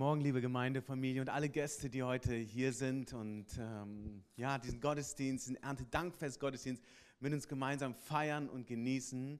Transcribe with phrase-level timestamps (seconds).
[0.00, 5.44] Morgen, liebe Gemeindefamilie und alle Gäste, die heute hier sind und ähm, ja, diesen Gottesdienst,
[5.44, 6.82] diesen Erntedankfest-Gottesdienst
[7.18, 9.38] mit uns gemeinsam feiern und genießen.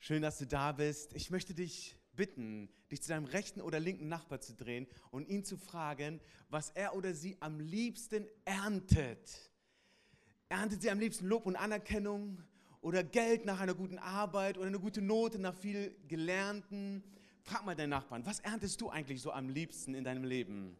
[0.00, 1.14] Schön, dass du da bist.
[1.14, 5.44] Ich möchte dich bitten, dich zu deinem rechten oder linken Nachbar zu drehen und ihn
[5.44, 9.52] zu fragen, was er oder sie am liebsten erntet.
[10.48, 12.42] Erntet sie am liebsten Lob und Anerkennung
[12.80, 17.04] oder Geld nach einer guten Arbeit oder eine gute Note nach viel Gelernten?
[17.44, 20.78] Frag mal deinen Nachbarn, was erntest du eigentlich so am liebsten in deinem Leben?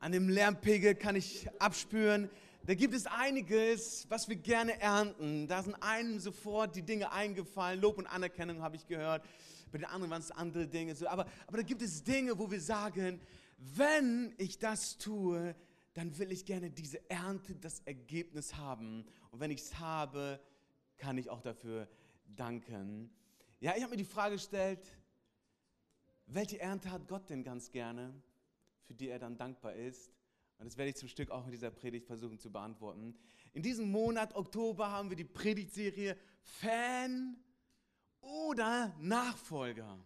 [0.00, 2.30] An dem Lärmpegel kann ich abspüren,
[2.64, 5.46] da gibt es einiges, was wir gerne ernten.
[5.46, 7.78] Da sind einem sofort die Dinge eingefallen.
[7.78, 9.22] Lob und Anerkennung habe ich gehört.
[9.70, 10.94] Bei den anderen waren es andere Dinge.
[11.06, 13.20] Aber, aber da gibt es Dinge, wo wir sagen,
[13.58, 15.54] wenn ich das tue,
[15.92, 19.04] dann will ich gerne diese Ernte, das Ergebnis haben.
[19.30, 20.40] Und wenn ich es habe,
[20.96, 21.88] kann ich auch dafür
[22.24, 23.10] danken.
[23.60, 24.80] Ja, ich habe mir die Frage gestellt,
[26.24, 28.14] welche Ernte hat Gott denn ganz gerne?
[28.90, 30.10] Für die er dann dankbar ist.
[30.58, 33.16] Und das werde ich zum Stück auch in dieser Predigt versuchen zu beantworten.
[33.52, 37.36] In diesem Monat Oktober haben wir die Predigtserie Fan
[38.20, 39.96] oder Nachfolger?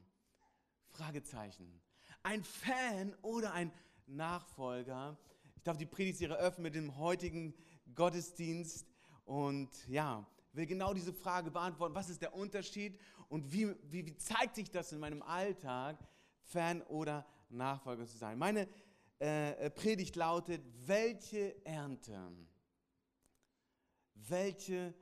[0.91, 1.81] Fragezeichen.
[2.23, 3.73] Ein Fan oder ein
[4.07, 5.17] Nachfolger?
[5.57, 7.55] Ich darf die Predigtserie öffnen mit dem heutigen
[7.95, 8.87] Gottesdienst
[9.25, 11.95] und ja, will genau diese Frage beantworten.
[11.95, 16.07] Was ist der Unterschied und wie, wie, wie zeigt sich das in meinem Alltag,
[16.43, 18.39] Fan oder Nachfolger zu sein.
[18.39, 18.69] Meine
[19.21, 22.19] äh, äh, Predigt lautet, welche Ernte?
[24.15, 24.95] Welche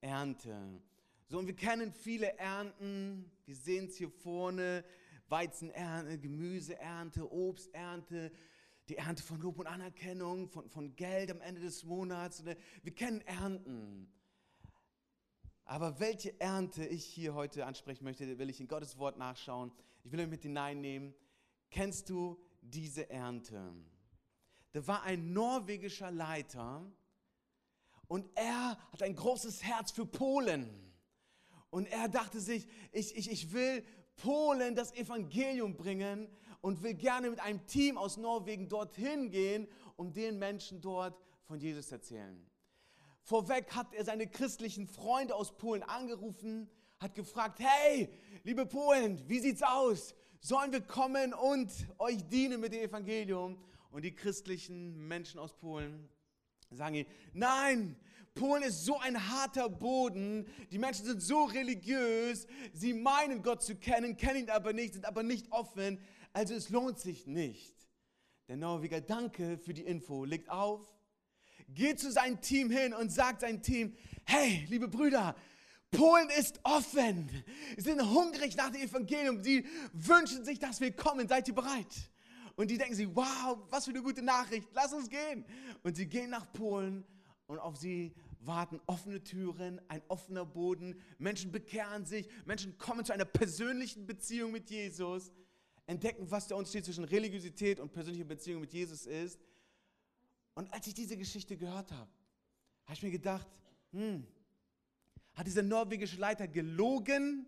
[0.00, 0.82] Ernte?
[1.28, 4.84] So, und wir kennen viele Ernten, wir sehen es hier vorne,
[5.28, 8.32] Weizenernte, Gemüseernte, Obsternte,
[8.88, 12.44] die Ernte von Lob und Anerkennung, von, von Geld am Ende des Monats.
[12.44, 14.12] Wir kennen Ernten.
[15.64, 19.72] Aber welche Ernte ich hier heute ansprechen möchte, will ich in Gottes Wort nachschauen.
[20.02, 21.14] Ich will euch mit hineinnehmen
[21.72, 23.74] Kennst du diese Ernte?
[24.72, 26.84] Da war ein norwegischer Leiter
[28.08, 30.68] und er hat ein großes Herz für Polen.
[31.70, 33.82] Und er dachte sich, ich, ich, ich will
[34.16, 36.28] Polen das Evangelium bringen
[36.60, 39.66] und will gerne mit einem Team aus Norwegen dorthin gehen,
[39.96, 42.46] um den Menschen dort von Jesus erzählen.
[43.22, 46.68] Vorweg hat er seine christlichen Freunde aus Polen angerufen,
[46.98, 48.10] hat gefragt, hey,
[48.44, 50.14] liebe Polen, wie sieht's aus?
[50.42, 53.56] Sollen wir kommen und euch dienen mit dem Evangelium.
[53.90, 56.08] Und die christlichen Menschen aus Polen
[56.70, 57.96] sagen nein,
[58.34, 63.76] Polen ist so ein harter Boden, die Menschen sind so religiös, sie meinen Gott zu
[63.76, 65.98] kennen, kennen ihn aber nicht, sind aber nicht offen,
[66.32, 67.74] also es lohnt sich nicht.
[68.48, 70.80] Der Norweger, danke für die Info, legt auf,
[71.68, 73.94] geht zu seinem Team hin und sagt seinem Team,
[74.24, 75.36] hey, liebe Brüder,
[75.92, 77.30] Polen ist offen.
[77.76, 79.42] Sie sind hungrig nach dem Evangelium.
[79.42, 81.28] Sie wünschen sich, dass wir kommen.
[81.28, 82.10] Seid ihr bereit?
[82.56, 84.68] Und die denken sich, wow, was für eine gute Nachricht.
[84.72, 85.44] Lass uns gehen.
[85.82, 87.04] Und sie gehen nach Polen
[87.46, 91.00] und auf sie warten offene Türen, ein offener Boden.
[91.18, 92.28] Menschen bekehren sich.
[92.44, 95.30] Menschen kommen zu einer persönlichen Beziehung mit Jesus.
[95.86, 99.38] Entdecken, was der Unterschied zwischen Religiosität und persönlicher Beziehung mit Jesus ist.
[100.54, 102.10] Und als ich diese Geschichte gehört habe,
[102.84, 103.46] habe ich mir gedacht,
[103.92, 104.26] hm,
[105.34, 107.46] hat dieser norwegische Leiter gelogen,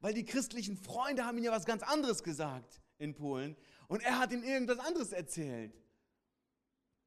[0.00, 3.56] weil die christlichen Freunde haben ihm ja was ganz anderes gesagt in Polen
[3.88, 5.74] und er hat ihnen irgendwas anderes erzählt.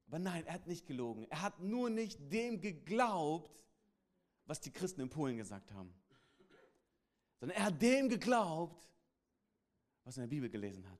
[0.08, 1.26] Aber nein, er hat nicht gelogen.
[1.30, 3.64] Er hat nur nicht dem geglaubt,
[4.46, 5.94] was die Christen in Polen gesagt haben.
[7.40, 8.88] Sondern er hat dem geglaubt,
[10.04, 11.00] was er in der Bibel gelesen hat.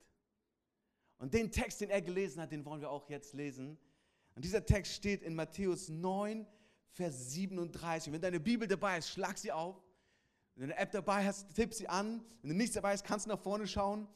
[1.18, 3.78] Und den Text, den er gelesen hat, den wollen wir auch jetzt lesen.
[4.34, 6.46] Und dieser Text steht in Matthäus 9,
[6.94, 8.12] Vers 37.
[8.12, 9.82] Wenn deine Bibel dabei ist, schlag sie auf.
[10.54, 12.24] Wenn du eine App dabei hast, tipp sie an.
[12.40, 14.06] Wenn du nichts dabei hast, kannst du nach vorne schauen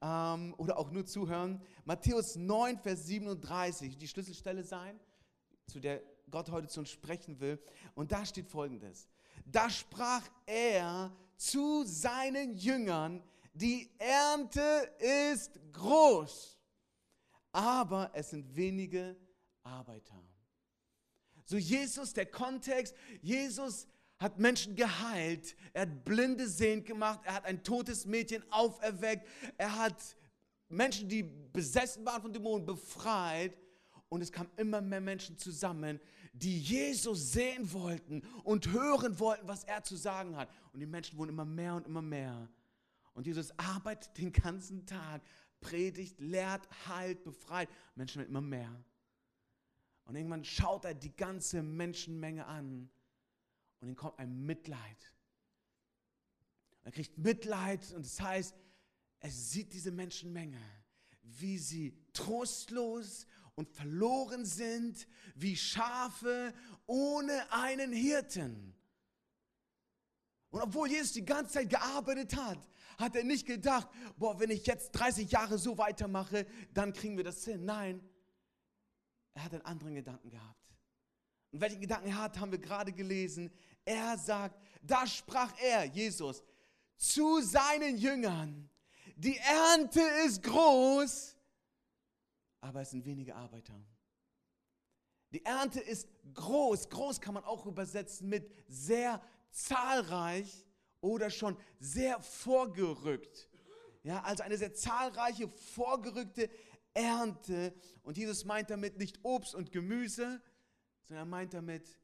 [0.00, 1.60] ähm, oder auch nur zuhören.
[1.84, 5.00] Matthäus 9, Vers 37, die Schlüsselstelle sein,
[5.66, 6.00] zu der
[6.30, 7.60] Gott heute zu uns sprechen will.
[7.96, 9.08] Und da steht folgendes.
[9.44, 13.20] da sprach er zu seinen Jüngern,
[13.52, 16.60] die Ernte ist groß,
[17.50, 19.16] aber es sind wenige
[19.64, 20.27] Arbeiter.
[21.48, 27.46] So Jesus, der Kontext, Jesus hat Menschen geheilt, er hat Blinde sehend gemacht, er hat
[27.46, 29.96] ein totes Mädchen auferweckt, er hat
[30.68, 33.56] Menschen, die besessen waren von Dämonen, befreit.
[34.10, 36.00] Und es kamen immer mehr Menschen zusammen,
[36.34, 40.50] die Jesus sehen wollten und hören wollten, was er zu sagen hat.
[40.72, 42.48] Und die Menschen wurden immer mehr und immer mehr.
[43.14, 45.22] Und Jesus arbeitet den ganzen Tag,
[45.60, 47.70] predigt, lehrt, heilt, befreit.
[47.94, 48.84] Menschen werden immer mehr.
[50.08, 52.88] Und irgendwann schaut er die ganze Menschenmenge an
[53.80, 55.12] und ihm kommt ein Mitleid.
[56.82, 58.54] Er kriegt Mitleid und das heißt,
[59.20, 60.62] er sieht diese Menschenmenge,
[61.20, 66.54] wie sie trostlos und verloren sind, wie Schafe
[66.86, 68.74] ohne einen Hirten.
[70.48, 72.66] Und obwohl Jesus die ganze Zeit gearbeitet hat,
[72.96, 77.24] hat er nicht gedacht, boah, wenn ich jetzt 30 Jahre so weitermache, dann kriegen wir
[77.24, 77.66] das hin.
[77.66, 78.00] Nein,
[79.34, 80.76] er hat einen anderen Gedanken gehabt.
[81.50, 83.50] Und welchen Gedanken er hat, haben wir gerade gelesen.
[83.84, 86.42] Er sagt, da sprach er, Jesus,
[86.96, 88.68] zu seinen Jüngern,
[89.16, 91.36] die Ernte ist groß,
[92.60, 93.74] aber es sind wenige Arbeiter.
[95.30, 96.88] Die Ernte ist groß.
[96.88, 99.20] Groß kann man auch übersetzen mit sehr
[99.50, 100.64] zahlreich
[101.00, 103.48] oder schon sehr vorgerückt.
[104.02, 106.48] Ja, also eine sehr zahlreiche, vorgerückte
[106.98, 107.72] Ernte.
[108.02, 110.42] Und Jesus meint damit nicht Obst und Gemüse,
[111.04, 111.98] sondern er meint damit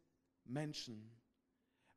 [0.44, 1.10] Menschen.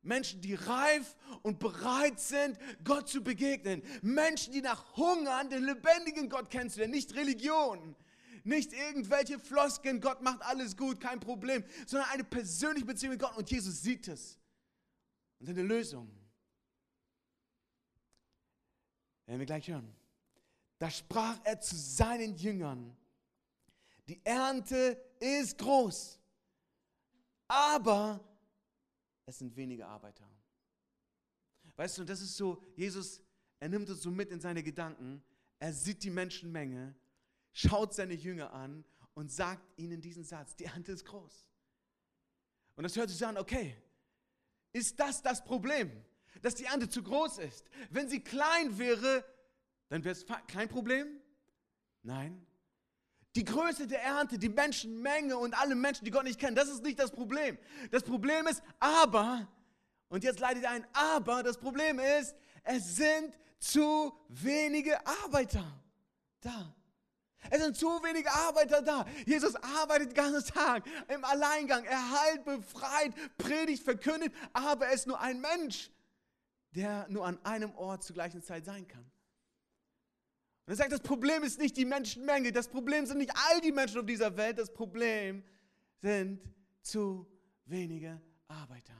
[0.02, 3.82] Menschen, die reif und bereit sind, Gott zu begegnen.
[4.02, 7.94] Menschen, die nach Hungern den lebendigen Gott kennenzulernen, nicht Religion.
[8.44, 13.36] Nicht irgendwelche Floskeln, Gott macht alles gut, kein Problem, sondern eine persönliche Beziehung mit Gott.
[13.36, 14.38] Und Jesus sieht es.
[15.38, 16.10] Und seine Lösung.
[19.26, 19.97] Werden wir gleich hören.
[20.78, 22.96] Da sprach er zu seinen Jüngern,
[24.06, 26.18] die Ernte ist groß,
[27.48, 28.20] aber
[29.26, 30.28] es sind wenige Arbeiter.
[31.76, 33.20] Weißt du, das ist so, Jesus,
[33.60, 35.22] er nimmt uns so mit in seine Gedanken,
[35.58, 36.94] er sieht die Menschenmenge,
[37.52, 38.84] schaut seine Jünger an
[39.14, 41.46] und sagt ihnen diesen Satz, die Ernte ist groß.
[42.76, 43.76] Und das hört sich an, okay,
[44.72, 45.90] ist das das Problem,
[46.40, 47.68] dass die Ernte zu groß ist?
[47.90, 49.24] Wenn sie klein wäre,
[49.88, 51.20] dann wäre es kein Problem?
[52.02, 52.46] Nein.
[53.34, 56.82] Die Größe der Ernte, die Menschenmenge und alle Menschen, die Gott nicht kennen, das ist
[56.82, 57.58] nicht das Problem.
[57.90, 59.46] Das Problem ist aber,
[60.08, 65.64] und jetzt leidet ein aber, das Problem ist, es sind zu wenige Arbeiter
[66.40, 66.74] da.
[67.50, 69.06] Es sind zu wenige Arbeiter da.
[69.24, 71.84] Jesus arbeitet den ganzen Tag im Alleingang.
[71.84, 75.90] Er heilt, befreit, predigt, verkündet, aber er ist nur ein Mensch,
[76.74, 79.08] der nur an einem Ort zur gleichen Zeit sein kann.
[80.68, 83.72] Und er sagt, das Problem ist nicht die Menschenmenge, das Problem sind nicht all die
[83.72, 85.42] Menschen auf dieser Welt, das Problem
[86.02, 86.42] sind
[86.82, 87.26] zu
[87.64, 88.92] wenige Arbeiter.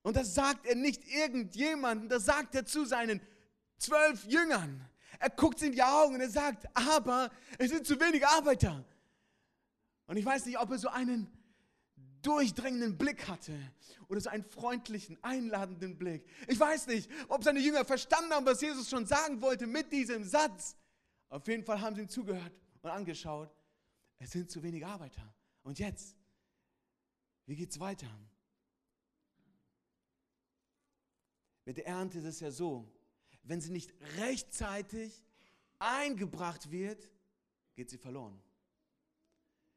[0.00, 3.20] Und das sagt er nicht irgendjemandem, das sagt er zu seinen
[3.76, 4.88] zwölf Jüngern.
[5.18, 8.82] Er guckt sie in die Augen und er sagt, aber es sind zu wenige Arbeiter.
[10.06, 11.30] Und ich weiß nicht, ob er so einen
[12.26, 13.52] durchdringenden Blick hatte
[14.08, 16.26] oder so einen freundlichen, einladenden Blick.
[16.48, 20.24] Ich weiß nicht, ob seine Jünger verstanden haben, was Jesus schon sagen wollte mit diesem
[20.24, 20.76] Satz.
[21.28, 22.52] Auf jeden Fall haben sie ihm zugehört
[22.82, 23.54] und angeschaut.
[24.18, 25.34] Es sind zu wenige Arbeiter.
[25.62, 26.16] Und jetzt,
[27.46, 28.08] wie geht es weiter?
[31.64, 32.90] Mit der Ernte ist es ja so,
[33.42, 35.22] wenn sie nicht rechtzeitig
[35.78, 37.10] eingebracht wird,
[37.74, 38.40] geht sie verloren.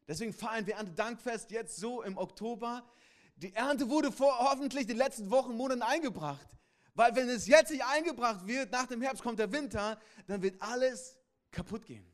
[0.07, 2.87] Deswegen feiern wir Erntedankfest jetzt so im Oktober.
[3.35, 6.47] Die Ernte wurde vor, hoffentlich in den letzten Wochen, Monaten eingebracht.
[6.95, 10.59] Weil wenn es jetzt nicht eingebracht wird, nach dem Herbst kommt der Winter, dann wird
[10.61, 11.17] alles
[11.51, 12.05] kaputt gehen.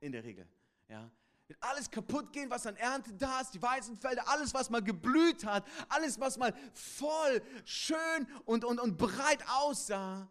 [0.00, 0.48] In der Regel.
[0.88, 1.10] Ja.
[1.48, 5.44] Wird alles kaputt gehen, was an Ernte da ist, die Weizenfelder, alles, was mal geblüht
[5.44, 10.28] hat, alles, was mal voll, schön und, und, und breit aussah,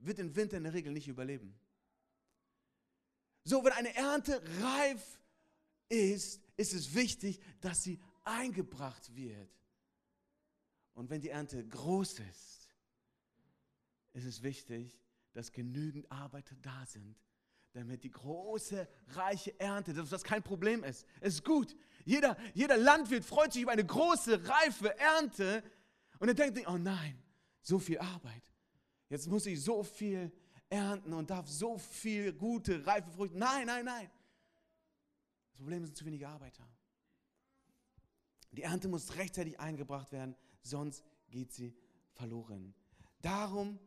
[0.00, 1.54] wird den Winter in der Regel nicht überleben.
[3.44, 5.20] So, wenn eine Ernte reif
[5.88, 9.50] ist, ist es wichtig, dass sie eingebracht wird.
[10.94, 12.74] Und wenn die Ernte groß ist,
[14.14, 14.98] ist es wichtig,
[15.32, 17.16] dass genügend Arbeiter da sind,
[17.72, 21.04] damit die große, reiche Ernte, dass das kein Problem ist.
[21.20, 21.76] Es ist gut.
[22.06, 25.62] Jeder, jeder Landwirt freut sich über eine große, reife Ernte
[26.18, 27.22] und er denkt sich, oh nein,
[27.60, 28.42] so viel Arbeit.
[29.10, 30.32] Jetzt muss ich so viel
[30.70, 33.36] ernten und darf so viel gute, reife Früchte.
[33.36, 34.10] Nein, nein, nein.
[35.56, 36.68] Das Problem sind zu wenige Arbeiter.
[38.52, 41.74] Die Ernte muss rechtzeitig eingebracht werden, sonst geht sie
[42.12, 42.74] verloren.
[43.22, 43.78] Darum,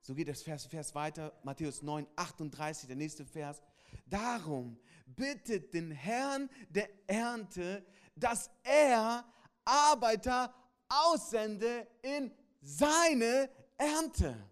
[0.00, 3.60] so geht das Vers, Vers weiter, Matthäus 9, 38, der nächste Vers.
[4.06, 7.84] Darum bittet den Herrn der Ernte,
[8.14, 9.24] dass er
[9.64, 10.54] Arbeiter
[10.88, 12.30] aussende in
[12.62, 14.48] seine Ernte.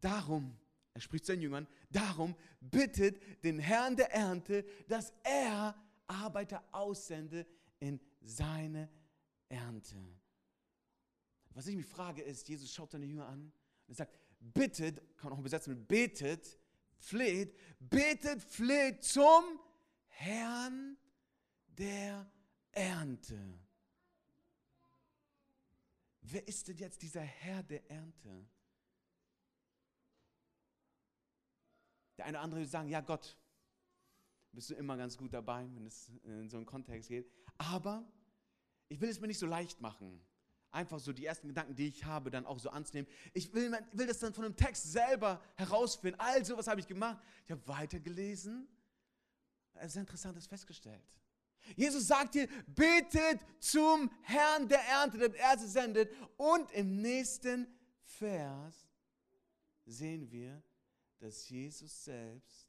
[0.00, 0.58] Darum,
[0.94, 5.74] er spricht zu den Jüngern, darum bittet den Herrn der Ernte, dass er
[6.06, 7.46] Arbeiter aussende
[7.80, 8.88] in seine
[9.48, 9.96] Ernte.
[11.50, 13.52] Was ich mich frage ist, Jesus schaut seine Jünger an
[13.86, 16.58] und sagt, bittet, kann man auch übersetzen mit betet,
[16.96, 19.44] fleht, betet, fleht zum
[20.08, 20.96] Herrn
[21.68, 22.30] der
[22.72, 23.38] Ernte.
[26.22, 28.46] Wer ist denn jetzt dieser Herr der Ernte?
[32.18, 33.36] Der eine oder andere würde sagen, ja Gott,
[34.52, 37.30] bist du immer ganz gut dabei, wenn es in so einen Kontext geht.
[37.58, 38.06] Aber
[38.88, 40.20] ich will es mir nicht so leicht machen,
[40.70, 43.10] einfach so die ersten Gedanken, die ich habe, dann auch so anzunehmen.
[43.32, 46.18] Ich will, will das dann von dem Text selber herausfinden.
[46.20, 47.22] Also, was habe ich gemacht?
[47.44, 48.68] Ich habe weitergelesen.
[49.86, 51.18] Sehr interessantes festgestellt.
[51.76, 56.12] Jesus sagt hier, betet zum Herrn der Ernte, der er sendet.
[56.36, 57.66] Und im nächsten
[58.02, 58.86] Vers
[59.86, 60.62] sehen wir,
[61.24, 62.68] dass Jesus selbst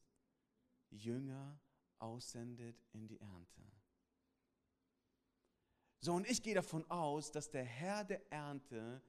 [0.89, 1.59] Jünger
[1.99, 3.61] aussendet in die Ernte.
[5.99, 9.01] So, und ich gehe davon aus, dass der Herr der Ernte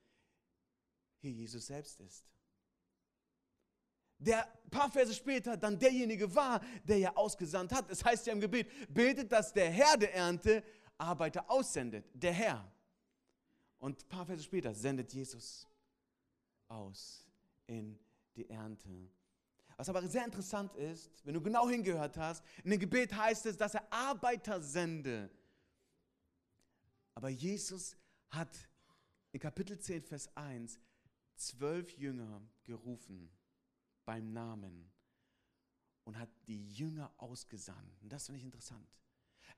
[1.19, 2.27] hier Jesus selbst ist.
[4.19, 7.89] Der ein paar Verse später dann derjenige war, der ja ausgesandt hat.
[7.89, 10.65] Es das heißt ja im Gebet, betet, dass der Herr der Ernte
[10.99, 12.05] Arbeiter aussendet.
[12.15, 12.73] Der Herr.
[13.79, 15.69] Und ein paar Verse später sendet Jesus
[16.67, 17.25] aus
[17.69, 17.97] in
[18.35, 19.16] die Ernte.
[19.77, 23.57] Was aber sehr interessant ist, wenn du genau hingehört hast, in dem Gebet heißt es,
[23.57, 25.31] dass er Arbeiter sende.
[27.15, 27.97] Aber Jesus
[28.31, 28.57] hat
[29.33, 30.81] in Kapitel 10, Vers 1
[31.35, 33.31] zwölf Jünger gerufen
[34.07, 34.91] beim Namen
[36.05, 38.01] und hat die Jünger ausgesandt.
[38.01, 38.89] Und das finde ich interessant.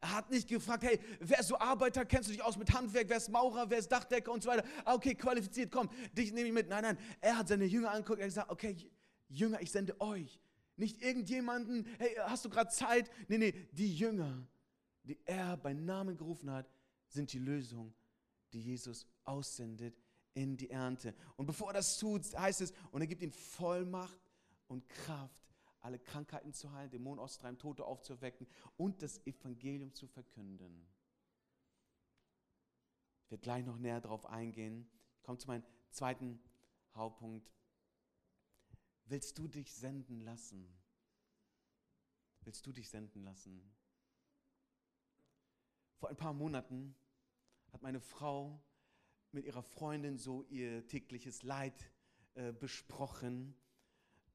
[0.01, 3.09] Er hat nicht gefragt, hey, wer ist so Arbeiter, kennst du dich aus mit Handwerk,
[3.09, 4.67] wer ist Maurer, wer ist Dachdecker und so weiter.
[4.85, 6.69] Ah, okay, qualifiziert, komm, dich nehme ich mit.
[6.69, 8.77] Nein, nein, er hat seine Jünger angeguckt, er hat gesagt, okay,
[9.29, 10.41] Jünger, ich sende euch.
[10.77, 13.11] Nicht irgendjemanden, hey, hast du gerade Zeit?
[13.29, 14.47] Nee, nee, die Jünger,
[15.03, 16.71] die er bei Namen gerufen hat,
[17.09, 17.95] sind die Lösung,
[18.53, 20.01] die Jesus aussendet
[20.35, 21.15] in die Ernte.
[21.37, 24.21] Und bevor er das tut, heißt es, und er gibt ihnen Vollmacht
[24.69, 25.43] und Kraft,
[25.81, 30.87] alle Krankheiten zu heilen, Dämonen auszutreiben, Tote aufzuwecken und das Evangelium zu verkünden.
[33.25, 34.89] Ich werde gleich noch näher darauf eingehen.
[35.17, 36.41] Ich komme zu meinem zweiten
[36.95, 37.51] Hauptpunkt.
[39.11, 40.69] Willst du dich senden lassen?
[42.43, 43.63] Willst du dich senden lassen?
[45.97, 46.95] Vor ein paar Monaten
[47.73, 48.63] hat meine Frau
[49.33, 51.91] mit ihrer Freundin so ihr tägliches Leid
[52.35, 53.55] äh, besprochen.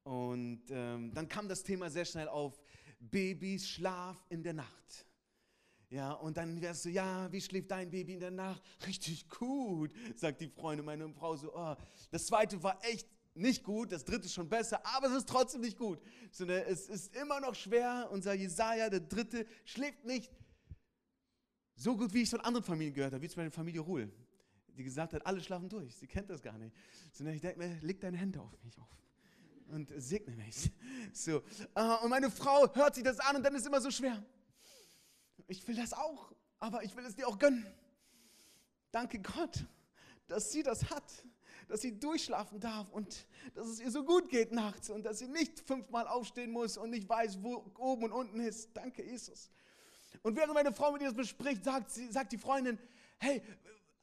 [0.02, 2.60] Und ähm, dann kam das Thema sehr schnell auf,
[3.00, 5.06] Babys Schlaf in der Nacht.
[5.90, 8.64] Ja, und dann wärst du, ja, wie schläft dein Baby in der Nacht?
[8.88, 11.76] Richtig gut, sagt die Freundin, meine Frau so, oh.
[12.10, 15.78] Das zweite war echt nicht gut, das dritte schon besser, aber es ist trotzdem nicht
[15.78, 16.00] gut.
[16.32, 18.10] Sondern es ist immer noch schwer.
[18.12, 20.32] Unser Jesaja, der dritte, schläft nicht
[21.76, 24.12] so gut, wie ich es von anderen Familien gehört habe, wie zum Beispiel Familie Ruhl,
[24.78, 25.96] die gesagt hat, alle schlafen durch.
[25.96, 26.76] Sie kennt das gar nicht.
[27.12, 28.88] Sondern ich denke mir, leg deine Hände auf mich auf
[29.70, 30.72] und segne mich.
[31.12, 31.44] So.
[31.76, 34.24] Äh, und meine Frau hört sich das an und dann ist immer so schwer.
[35.48, 37.66] Ich will das auch, aber ich will es dir auch gönnen.
[38.92, 39.66] Danke Gott,
[40.28, 41.26] dass sie das hat,
[41.68, 45.28] dass sie durchschlafen darf und dass es ihr so gut geht nachts und dass sie
[45.28, 48.70] nicht fünfmal aufstehen muss und nicht weiß, wo oben und unten ist.
[48.74, 49.50] Danke, Jesus.
[50.22, 52.80] Und während meine Frau mit ihr das bespricht, sagt, sie, sagt die Freundin,
[53.20, 53.42] hey,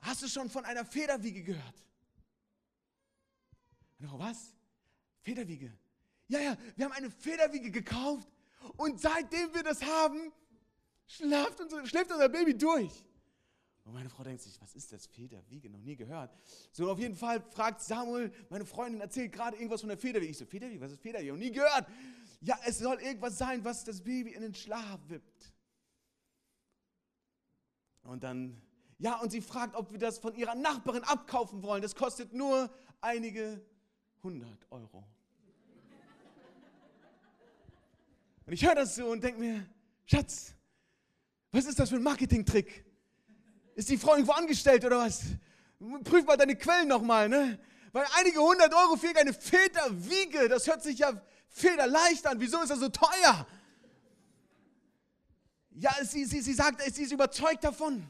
[0.00, 1.84] hast du schon von einer Federwiege gehört?
[3.98, 4.54] Ich, was?
[5.20, 5.72] Federwiege?
[6.28, 8.28] Ja, ja, wir haben eine Federwiege gekauft
[8.76, 10.32] und seitdem wir das haben,
[11.06, 13.04] schläft unser, schläft unser Baby durch.
[13.84, 15.70] Und meine Frau denkt sich, was ist das Federwiege?
[15.70, 16.30] Noch nie gehört.
[16.70, 20.30] So, auf jeden Fall fragt Samuel, meine Freundin erzählt gerade irgendwas von der Federwiege.
[20.30, 21.32] Ich so, Federwiege, was ist Federwiege?
[21.32, 21.86] Noch nie gehört.
[22.42, 25.52] Ja, es soll irgendwas sein, was das Baby in den Schlaf wippt.
[28.02, 28.60] Und dann,
[28.98, 31.82] ja, und sie fragt, ob wir das von ihrer Nachbarin abkaufen wollen.
[31.82, 32.70] Das kostet nur
[33.00, 33.64] einige
[34.22, 35.04] hundert Euro.
[38.46, 39.66] Und ich höre das so und denke mir,
[40.04, 40.54] Schatz,
[41.52, 42.84] was ist das für ein Marketingtrick?
[43.80, 45.22] Ist die Frau irgendwo angestellt oder was?
[46.04, 47.58] Prüf mal deine Quellen nochmal, ne?
[47.92, 51.18] Weil einige hundert Euro für eine Federwiege, das hört sich ja
[51.48, 52.38] federleicht an.
[52.38, 53.46] Wieso ist das so teuer?
[55.70, 58.06] Ja, sie, sie, sie sagt, sie ist überzeugt davon.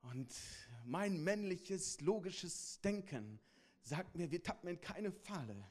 [0.00, 0.32] Und
[0.86, 3.40] mein männliches, logisches Denken
[3.82, 5.68] sagt mir, wir tappen in keine Falle.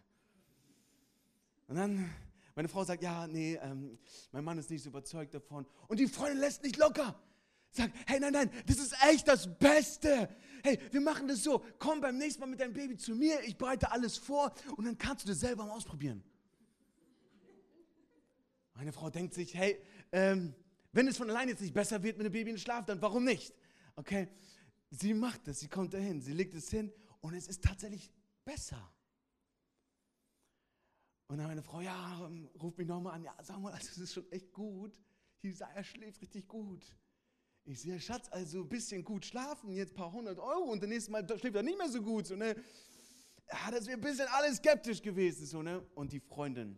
[1.66, 2.08] Und dann,
[2.54, 3.98] meine Frau sagt, ja, nee, ähm,
[4.32, 5.66] mein Mann ist nicht so überzeugt davon.
[5.88, 7.20] Und die Freundin lässt nicht locker.
[7.72, 10.30] Sagt, hey, nein, nein, das ist echt das Beste.
[10.64, 11.64] Hey, wir machen das so.
[11.80, 14.98] Komm beim nächsten Mal mit deinem Baby zu mir, ich bereite alles vor und dann
[14.98, 16.24] kannst du das selber mal ausprobieren.
[18.74, 20.54] Meine Frau denkt sich, hey, ähm,
[20.92, 23.02] wenn es von allein jetzt nicht besser wird mit dem Baby in den Schlaf, dann
[23.02, 23.54] warum nicht?
[23.96, 24.28] Okay,
[24.90, 28.12] sie macht es, sie kommt dahin, sie legt es hin und es ist tatsächlich
[28.44, 28.92] besser.
[31.28, 33.98] Und dann meine Frau, ja, ähm, ruft mich nochmal an, ja, sag mal, also, das
[33.98, 35.00] ist schon echt gut.
[35.42, 36.84] Jesaja schläft richtig gut.
[37.66, 40.90] Ich sehe, Schatz, also ein bisschen gut schlafen, jetzt ein paar hundert Euro und das
[40.90, 42.28] nächste Mal schläft er nicht mehr so gut.
[42.28, 42.56] So, ne?
[43.52, 45.46] Ja, das wäre ein bisschen alles skeptisch gewesen.
[45.46, 45.82] So, ne?
[45.94, 46.78] Und die Freundin,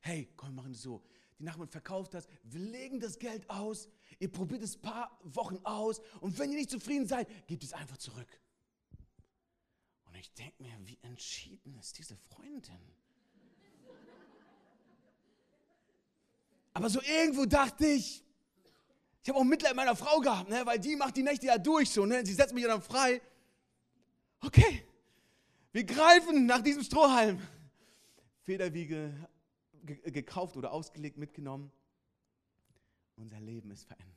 [0.00, 1.02] hey, komm, wir machen es so.
[1.38, 3.88] Die Nachbarn verkauft das, wir legen das Geld aus,
[4.20, 7.72] ihr probiert es ein paar Wochen aus und wenn ihr nicht zufrieden seid, gebt es
[7.72, 8.40] einfach zurück.
[10.04, 12.78] Und ich denke mir, wie entschieden ist diese Freundin?
[16.74, 18.22] Aber so irgendwo dachte ich,
[19.22, 21.90] ich habe auch Mitleid meiner Frau gehabt, ne, weil die macht die Nächte ja durch
[21.90, 23.20] so, ne, sie setzt mich ja dann frei.
[24.40, 24.84] Okay,
[25.72, 27.40] wir greifen nach diesem Strohhalm.
[28.42, 29.14] Federwiege
[29.84, 31.70] gekauft oder ausgelegt, mitgenommen.
[33.16, 34.12] Unser Leben ist verändert.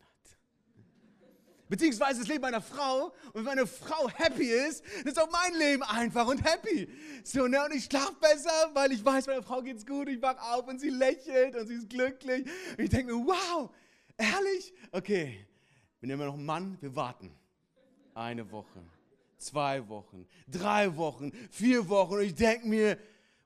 [1.68, 3.14] Beziehungsweise das Leben meiner Frau.
[3.34, 6.88] Und wenn meine Frau happy ist, dann ist auch mein Leben einfach und happy.
[7.24, 7.64] So, ne?
[7.64, 10.08] Und ich schlafe besser, weil ich weiß, meiner Frau geht's gut.
[10.10, 12.46] Ich wach auf und sie lächelt und sie ist glücklich.
[12.78, 13.72] Und ich denke mir, wow,
[14.18, 14.74] ehrlich?
[14.92, 15.46] Okay,
[16.00, 17.32] wir nehmen noch einen Mann, wir warten.
[18.14, 18.82] Eine Woche,
[19.38, 22.16] zwei Wochen, drei Wochen, vier Wochen.
[22.16, 22.98] Und ich denke mir,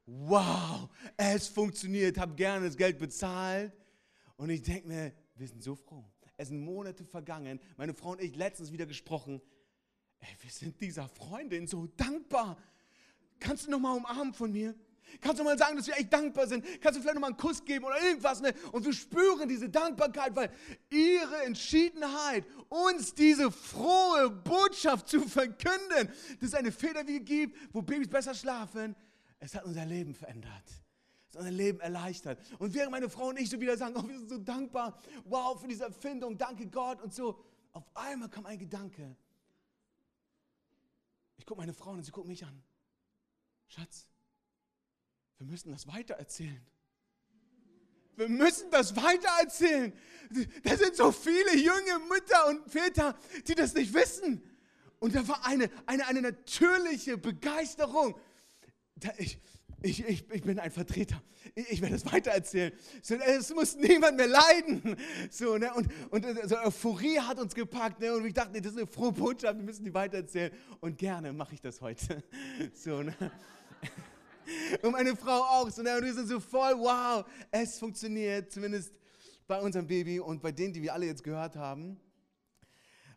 [0.06, 3.74] wow, es funktioniert, habe gerne das Geld bezahlt.
[4.38, 6.06] Und ich denke mir, wir sind so froh.
[6.38, 7.60] Es sind Monate vergangen.
[7.76, 9.42] Meine Frau und ich letztens wieder gesprochen.
[10.20, 12.58] Ey, wir sind dieser Freundin so dankbar.
[13.40, 14.76] Kannst du noch mal umarmen von mir?
[15.22, 16.64] Kannst du mal sagen, dass wir echt dankbar sind?
[16.82, 18.42] Kannst du vielleicht noch mal einen Kuss geben oder irgendwas?
[18.42, 18.54] Ne?
[18.72, 20.52] Und wir spüren diese Dankbarkeit, weil
[20.90, 28.08] ihre Entschiedenheit, uns diese frohe Botschaft zu verkünden, dass es eine Federwiege gibt, wo Babys
[28.08, 28.96] besser schlafen,
[29.40, 30.64] es hat unser Leben verändert.
[31.36, 32.40] Unser Leben erleichtert.
[32.58, 35.60] Und während meine Frau und ich so wieder sagen, oh, wir sind so dankbar, wow,
[35.60, 37.40] für diese Erfindung, danke Gott und so,
[37.72, 39.16] auf einmal kam ein Gedanke.
[41.38, 42.62] Ich gucke meine Frau und sie guckt mich an.
[43.68, 44.08] Schatz,
[45.40, 46.62] wir müssen das weitererzählen.
[48.16, 49.94] Wir müssen das weitererzählen.
[50.64, 54.44] Da sind so viele junge Mütter und Väter, die das nicht wissen.
[55.00, 58.20] Und da war eine, eine, eine natürliche Begeisterung
[59.18, 59.40] ich,
[59.82, 61.22] ich, ich, ich bin ein Vertreter.
[61.56, 62.74] Ich, ich werde es weitererzählen.
[63.02, 64.98] So, es muss niemand mehr leiden.
[65.30, 65.74] So, ne?
[65.74, 68.00] Und, und so Euphorie hat uns gepackt.
[68.02, 68.14] Ne?
[68.14, 70.52] Und ich dachte, das ist eine frohe Botschaft, wir müssen die weitererzählen.
[70.82, 72.24] Und gerne mache ich das heute.
[72.74, 73.16] So, ne?
[74.82, 75.70] Und meine Frau auch.
[75.70, 75.82] So?
[75.82, 78.52] Und wir sind so voll, wow, es funktioniert.
[78.52, 78.94] Zumindest
[79.48, 82.00] bei unserem Baby und bei denen, die wir alle jetzt gehört haben.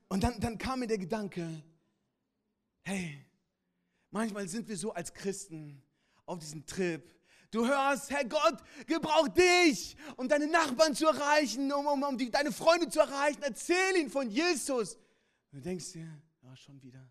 [0.09, 1.62] Und dann, dann kam mir der Gedanke,
[2.83, 3.27] hey,
[4.12, 5.83] Manchmal sind wir so als Christen
[6.27, 7.03] auf diesem Trip.
[7.51, 12.31] Du hörst, Herr Gott gebraucht dich, um deine Nachbarn zu erreichen, um, um, um die,
[12.31, 13.42] deine Freunde zu erreichen.
[13.42, 14.97] Erzähl ihnen von Jesus.
[15.51, 17.11] Und du denkst dir, ja, schon wieder.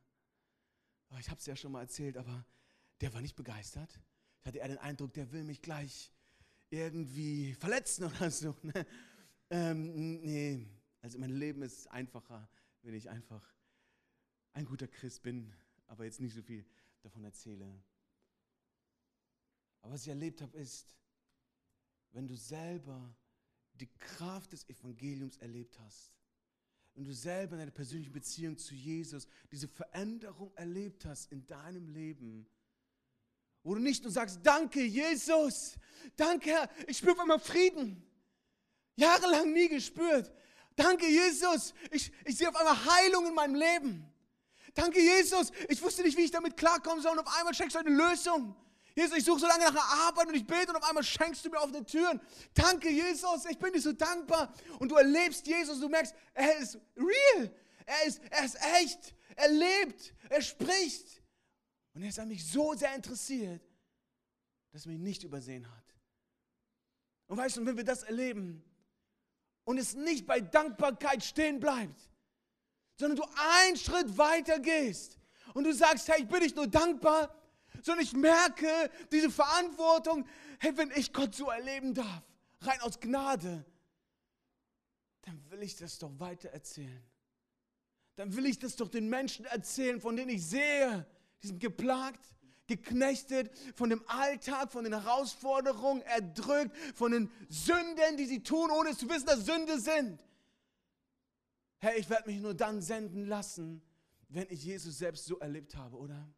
[1.10, 2.46] Oh, ich habe es ja schon mal erzählt, aber
[3.02, 4.00] der war nicht begeistert.
[4.42, 6.12] Ich hatte eher den Eindruck, der will mich gleich
[6.72, 8.56] irgendwie verletzen oder so.
[8.64, 8.88] Ne?
[9.52, 10.68] Ähm, nee,
[11.02, 12.50] also mein Leben ist einfacher,
[12.82, 13.46] wenn ich einfach
[14.54, 15.54] ein guter Christ bin,
[15.88, 16.66] aber jetzt nicht so viel
[17.02, 17.84] davon erzähle.
[19.82, 20.96] Aber was ich erlebt habe, ist,
[22.12, 23.16] wenn du selber
[23.74, 26.14] die Kraft des Evangeliums erlebt hast,
[26.94, 31.88] wenn du selber in deiner persönlichen Beziehung zu Jesus diese Veränderung erlebt hast in deinem
[31.88, 32.48] Leben,
[33.64, 35.76] wo du nicht nur sagst, danke Jesus,
[36.16, 38.08] danke Herr, ich spüre auf einmal Frieden.
[38.96, 40.32] Jahrelang nie gespürt.
[40.76, 44.12] Danke Jesus, ich, ich sehe auf einmal Heilung in meinem Leben.
[44.74, 45.52] Danke, Jesus.
[45.68, 47.12] Ich wusste nicht, wie ich damit klarkommen soll.
[47.12, 48.56] Und auf einmal schenkst du eine Lösung.
[48.96, 51.46] Jesus, ich suche so lange nach einer Arbeit und ich bete und auf einmal schenkst
[51.46, 52.20] du mir offene Türen.
[52.54, 53.46] Danke, Jesus.
[53.50, 54.54] Ich bin dir so dankbar.
[54.80, 55.80] Und du erlebst Jesus.
[55.80, 57.54] Du merkst, er ist real.
[57.86, 59.16] Er ist, er ist echt.
[59.36, 60.14] Er lebt.
[60.30, 61.21] Er spricht.
[61.94, 63.62] Und er ist an mich so sehr interessiert,
[64.72, 65.96] dass er mich nicht übersehen hat.
[67.28, 68.64] Und weißt du, wenn wir das erleben
[69.64, 72.10] und es nicht bei Dankbarkeit stehen bleibt,
[72.98, 75.18] sondern du einen Schritt weiter gehst
[75.54, 77.36] und du sagst, hey, ich bin nicht nur dankbar,
[77.82, 78.68] sondern ich merke
[79.12, 80.28] diese Verantwortung,
[80.60, 82.24] hey, wenn ich Gott so erleben darf,
[82.62, 83.66] rein aus Gnade,
[85.22, 87.04] dann will ich das doch weiter erzählen.
[88.16, 91.08] dann will ich das doch den Menschen erzählen, von denen ich sehe.
[91.42, 92.20] Die sind geplagt,
[92.68, 98.96] geknechtet von dem Alltag, von den Herausforderungen, erdrückt, von den Sünden, die sie tun, ohne
[98.96, 100.24] zu wissen, dass Sünde sind.
[101.80, 103.82] Herr, ich werde mich nur dann senden lassen,
[104.30, 106.30] wenn ich Jesus selbst so erlebt habe, oder?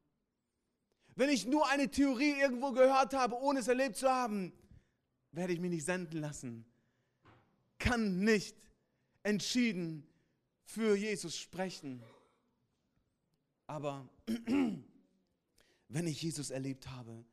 [1.15, 4.53] Wenn ich nur eine Theorie irgendwo gehört habe, ohne es erlebt zu haben,
[5.31, 6.65] werde ich mich nicht senden lassen.
[7.77, 8.55] Kann nicht
[9.21, 10.07] entschieden
[10.63, 12.01] für Jesus sprechen.
[13.67, 14.07] Aber
[15.93, 17.23] wenn ich Jesus erlebt habe,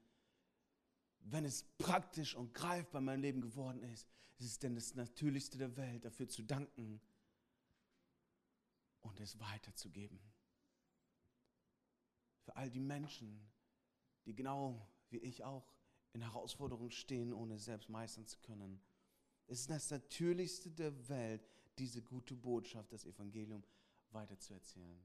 [1.20, 4.06] wenn es praktisch und greifbar in meinem Leben geworden ist,
[4.38, 7.00] ist es denn das Natürlichste der Welt, dafür zu danken
[9.00, 10.20] und es weiterzugeben.
[12.44, 13.40] Für all die Menschen,
[14.26, 15.72] die genau wie ich auch
[16.12, 18.78] in Herausforderungen stehen, ohne es selbst meistern zu können.
[19.46, 23.64] Es ist das Natürlichste der Welt, diese gute Botschaft, das Evangelium
[24.10, 25.02] weiterzuerzählen.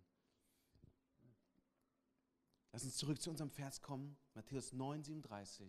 [2.76, 5.66] Lass uns zurück zu unserem Vers kommen, Matthäus 9, 37.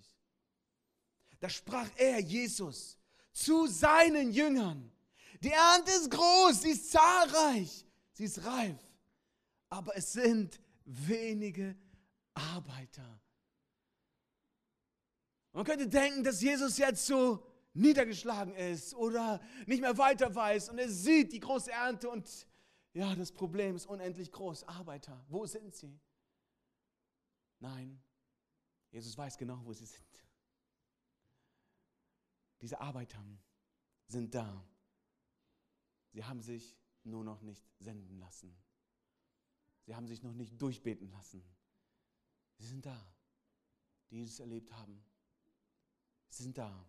[1.38, 2.98] Da sprach er, Jesus,
[3.30, 4.90] zu seinen Jüngern.
[5.40, 8.80] Die Ernte ist groß, sie ist zahlreich, sie ist reif,
[9.68, 11.76] aber es sind wenige
[12.34, 13.20] Arbeiter.
[15.52, 20.78] Man könnte denken, dass Jesus jetzt so niedergeschlagen ist oder nicht mehr weiter weiß und
[20.78, 22.48] er sieht die große Ernte und
[22.94, 24.64] ja, das Problem ist unendlich groß.
[24.64, 26.00] Arbeiter, wo sind sie?
[27.58, 28.00] Nein,
[28.90, 30.26] Jesus weiß genau, wo sie sind.
[32.60, 33.22] Diese Arbeiter
[34.06, 34.64] sind da.
[36.12, 38.56] Sie haben sich nur noch nicht senden lassen.
[39.84, 41.44] Sie haben sich noch nicht durchbeten lassen.
[42.58, 43.06] Sie sind da,
[44.10, 45.04] die es erlebt haben.
[46.28, 46.84] Sie sind da.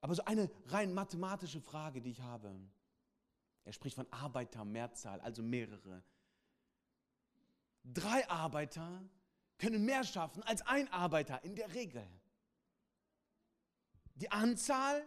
[0.00, 2.58] Aber so eine rein mathematische Frage, die ich habe.
[3.64, 6.02] Er spricht von Arbeiter, Mehrzahl, also mehrere.
[7.84, 9.08] Drei Arbeiter
[9.62, 12.04] können mehr schaffen als ein Arbeiter in der Regel.
[14.16, 15.06] Die Anzahl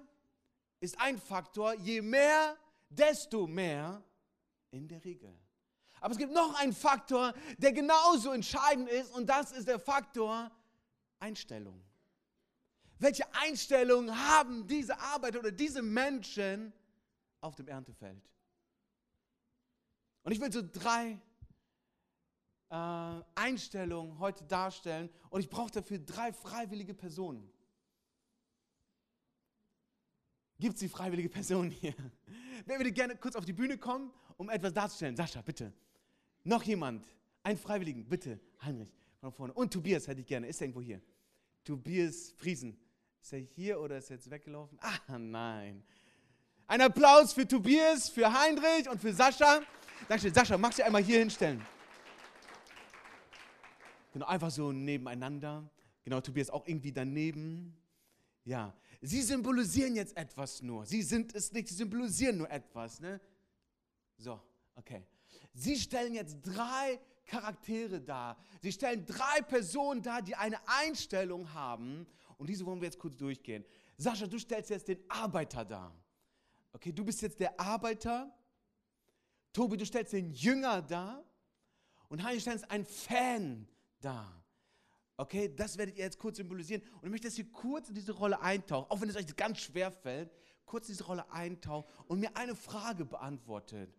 [0.79, 2.57] ist ein Faktor, je mehr,
[2.89, 4.01] desto mehr
[4.71, 5.37] in der Regel.
[5.99, 10.49] Aber es gibt noch einen Faktor, der genauso entscheidend ist und das ist der Faktor
[11.19, 11.83] Einstellung.
[12.97, 16.71] Welche Einstellung haben diese Arbeiter oder diese Menschen
[17.41, 18.23] auf dem Erntefeld?
[20.23, 21.19] Und ich will so drei
[22.69, 27.51] äh, Einstellungen heute darstellen und ich brauche dafür drei freiwillige Personen.
[30.59, 31.93] Gibt es die freiwillige Person hier?
[32.65, 35.15] Wer würde gerne kurz auf die Bühne kommen, um etwas darzustellen?
[35.15, 35.73] Sascha, bitte.
[36.43, 37.05] Noch jemand?
[37.43, 38.39] Ein Freiwilligen, bitte.
[38.61, 39.53] Heinrich, von vorne.
[39.53, 40.47] Und Tobias hätte ich gerne.
[40.47, 41.01] Ist er irgendwo hier?
[41.63, 42.79] Tobias Friesen.
[43.21, 44.77] Ist er hier oder ist er jetzt weggelaufen?
[44.81, 45.83] Ah, nein.
[46.67, 49.61] Ein Applaus für Tobias, für Heinrich und für Sascha.
[50.07, 50.33] Dankeschön.
[50.33, 51.61] Sascha, magst du einmal hier hinstellen?
[54.15, 55.69] Genau, einfach so nebeneinander.
[56.05, 57.75] Genau, Tobias auch irgendwie daneben.
[58.45, 60.85] Ja, sie symbolisieren jetzt etwas nur.
[60.85, 63.01] Sie sind es nicht, sie symbolisieren nur etwas.
[63.01, 63.19] Ne?
[64.15, 64.39] So,
[64.73, 65.05] okay.
[65.53, 68.37] Sie stellen jetzt drei Charaktere dar.
[68.61, 73.17] Sie stellen drei Personen dar, die eine Einstellung haben und diese wollen wir jetzt kurz
[73.17, 73.65] durchgehen.
[73.97, 75.93] Sascha, du stellst jetzt den Arbeiter dar.
[76.71, 78.33] Okay, du bist jetzt der Arbeiter.
[79.51, 81.21] Tobi, du stellst den Jünger dar.
[82.07, 83.67] Und Heini stellst einen Fan
[84.05, 84.45] dar.
[85.17, 86.81] Okay, das werdet ihr jetzt kurz symbolisieren.
[86.95, 89.59] Und ich möchte, dass ihr kurz in diese Rolle eintaucht, auch wenn es euch ganz
[89.59, 90.29] schwer fällt,
[90.65, 93.95] kurz in diese Rolle eintaucht und mir eine Frage beantwortet.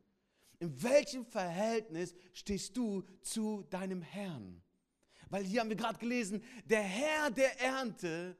[0.58, 4.62] In welchem Verhältnis stehst du zu deinem Herrn?
[5.28, 8.36] Weil hier haben wir gerade gelesen, der Herr der Ernte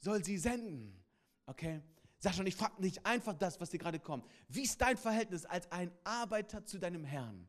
[0.00, 1.02] soll sie senden.
[1.46, 1.80] Okay?
[2.18, 4.26] Sag schon, ich frage nicht einfach das, was dir gerade kommt.
[4.48, 7.48] Wie ist dein Verhältnis als ein Arbeiter zu deinem Herrn?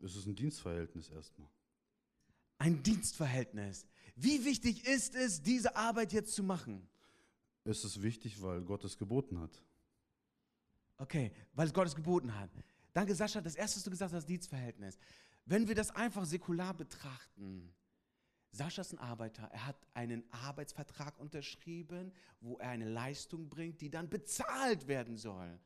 [0.00, 1.48] Es ist ein Dienstverhältnis erstmal.
[2.62, 3.88] Ein Dienstverhältnis.
[4.14, 6.88] Wie wichtig ist es, diese Arbeit jetzt zu machen?
[7.64, 9.60] Es ist wichtig, weil Gott es geboten hat.
[10.96, 12.50] Okay, weil Gott es geboten hat.
[12.92, 13.40] Danke, Sascha.
[13.40, 14.96] Das erste, was du gesagt hast, Dienstverhältnis.
[15.44, 17.74] Wenn wir das einfach säkular betrachten,
[18.52, 23.90] Sascha ist ein Arbeiter, er hat einen Arbeitsvertrag unterschrieben, wo er eine Leistung bringt, die
[23.90, 25.58] dann bezahlt werden soll.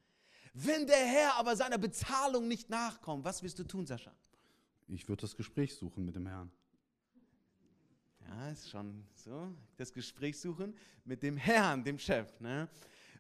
[0.55, 4.15] Wenn der Herr aber seiner Bezahlung nicht nachkommt, was wirst du tun, Sascha?
[4.89, 6.51] Ich würde das Gespräch suchen mit dem Herrn.
[8.29, 9.55] Ja, ist schon so.
[9.77, 12.41] Das Gespräch suchen mit dem Herrn, dem Chef.
[12.41, 12.69] Ne?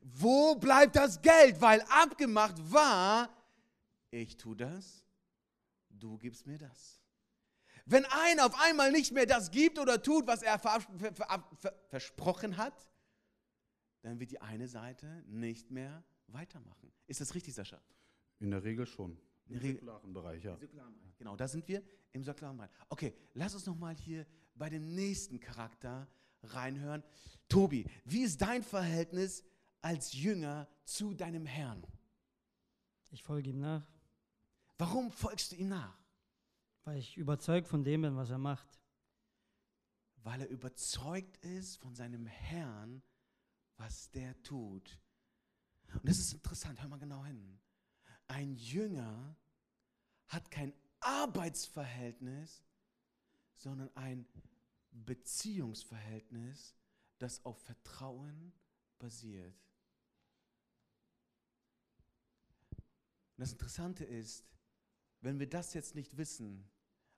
[0.02, 1.60] Wo bleibt das Geld?
[1.60, 3.28] Weil abgemacht war,
[4.10, 5.04] ich tue das,
[5.90, 7.00] du gibst mir das.
[7.84, 10.58] Wenn einer auf einmal nicht mehr das gibt oder tut, was er
[11.88, 12.88] versprochen hat,
[14.02, 16.92] dann wird die eine Seite nicht mehr weitermachen.
[17.06, 17.80] Ist das richtig, Sascha?
[18.40, 19.18] In der Regel schon.
[19.48, 20.58] Im säkularen Bereich, ja.
[21.16, 22.70] Genau, da sind wir im säkularen Bereich.
[22.88, 26.08] Okay, lass uns noch mal hier bei dem nächsten Charakter
[26.42, 27.02] reinhören.
[27.48, 29.44] Tobi, wie ist dein Verhältnis
[29.80, 31.86] als Jünger zu deinem Herrn?
[33.10, 33.86] Ich folge ihm nach,
[34.78, 35.96] Warum folgst du ihm nach?
[36.84, 38.78] weil ich überzeugt von dem bin, was er macht.
[40.18, 43.02] Weil er überzeugt ist von seinem Herrn,
[43.76, 44.96] was der tut.
[45.92, 47.58] Und das ist interessant, hör mal genau hin.
[48.28, 49.36] Ein Jünger
[50.28, 52.62] hat kein Arbeitsverhältnis,
[53.56, 54.26] sondern ein
[54.90, 56.74] Beziehungsverhältnis,
[57.18, 58.52] das auf Vertrauen
[58.98, 59.54] basiert.
[63.36, 64.44] Und das Interessante ist,
[65.20, 66.68] wenn wir das jetzt nicht wissen,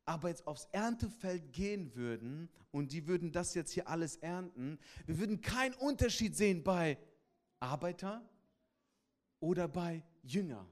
[0.05, 5.19] aber jetzt aufs Erntefeld gehen würden und die würden das jetzt hier alles ernten, wir
[5.19, 6.99] würden keinen Unterschied sehen bei
[7.61, 8.27] Arbeiter
[9.41, 10.67] oder bei Jünger.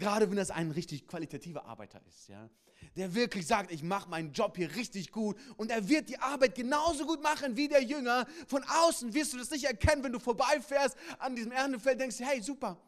[0.00, 2.48] Gerade wenn das ein richtig qualitativer Arbeiter ist, ja,
[2.96, 6.54] der wirklich sagt, ich mache meinen Job hier richtig gut und er wird die Arbeit
[6.54, 8.26] genauso gut machen wie der Jünger.
[8.46, 12.40] Von außen wirst du das nicht erkennen, wenn du vorbeifährst an diesem Erntefeld, denkst hey,
[12.40, 12.80] super,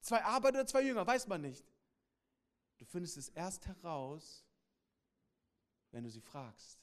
[0.00, 1.64] zwei Arbeiter zwei Jünger, weiß man nicht.
[2.78, 4.46] Du findest es erst heraus,
[5.90, 6.78] wenn du sie fragst.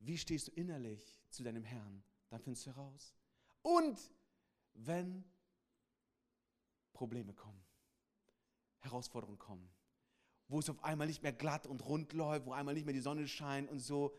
[0.00, 2.02] Wie stehst du innerlich zu deinem Herrn?
[2.30, 3.14] Dann findest du heraus.
[3.62, 3.96] Und
[4.74, 5.24] wenn
[6.92, 7.61] Probleme kommen,
[8.82, 9.68] Herausforderungen kommen,
[10.48, 13.00] wo es auf einmal nicht mehr glatt und rund läuft, wo einmal nicht mehr die
[13.00, 14.16] Sonne scheint und so,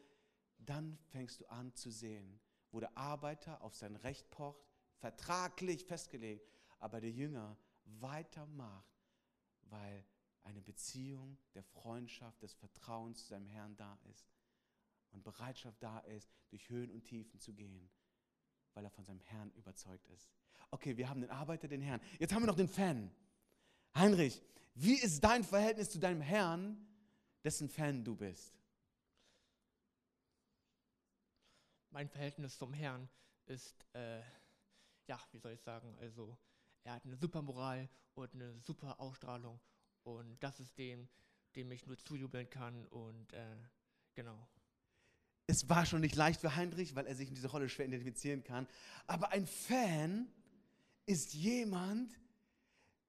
[0.57, 2.39] dann fängst du an zu sehen,
[2.71, 4.65] wo der Arbeiter auf sein Recht pocht,
[4.97, 6.49] vertraglich festgelegt,
[6.79, 8.97] aber der Jünger weitermacht,
[9.63, 10.05] weil
[10.43, 14.27] eine Beziehung der Freundschaft, des Vertrauens zu seinem Herrn da ist
[15.11, 17.89] und Bereitschaft da ist, durch Höhen und Tiefen zu gehen,
[18.73, 20.31] weil er von seinem Herrn überzeugt ist.
[20.71, 22.01] Okay, wir haben den Arbeiter, den Herrn.
[22.19, 23.11] Jetzt haben wir noch den Fan.
[23.95, 24.41] Heinrich,
[24.75, 26.77] wie ist dein Verhältnis zu deinem Herrn,
[27.43, 28.53] dessen Fan du bist?
[31.91, 33.07] Mein Verhältnis zum Herrn
[33.45, 34.21] ist, äh,
[35.07, 36.37] ja, wie soll ich sagen, also
[36.83, 39.59] er hat eine super Moral und eine super Ausstrahlung
[40.03, 41.07] und das ist dem,
[41.55, 43.57] dem ich nur zujubeln kann und äh,
[44.15, 44.47] genau.
[45.45, 48.43] Es war schon nicht leicht für Heinrich, weil er sich in diese Rolle schwer identifizieren
[48.43, 48.67] kann.
[49.05, 50.31] Aber ein Fan
[51.05, 52.17] ist jemand,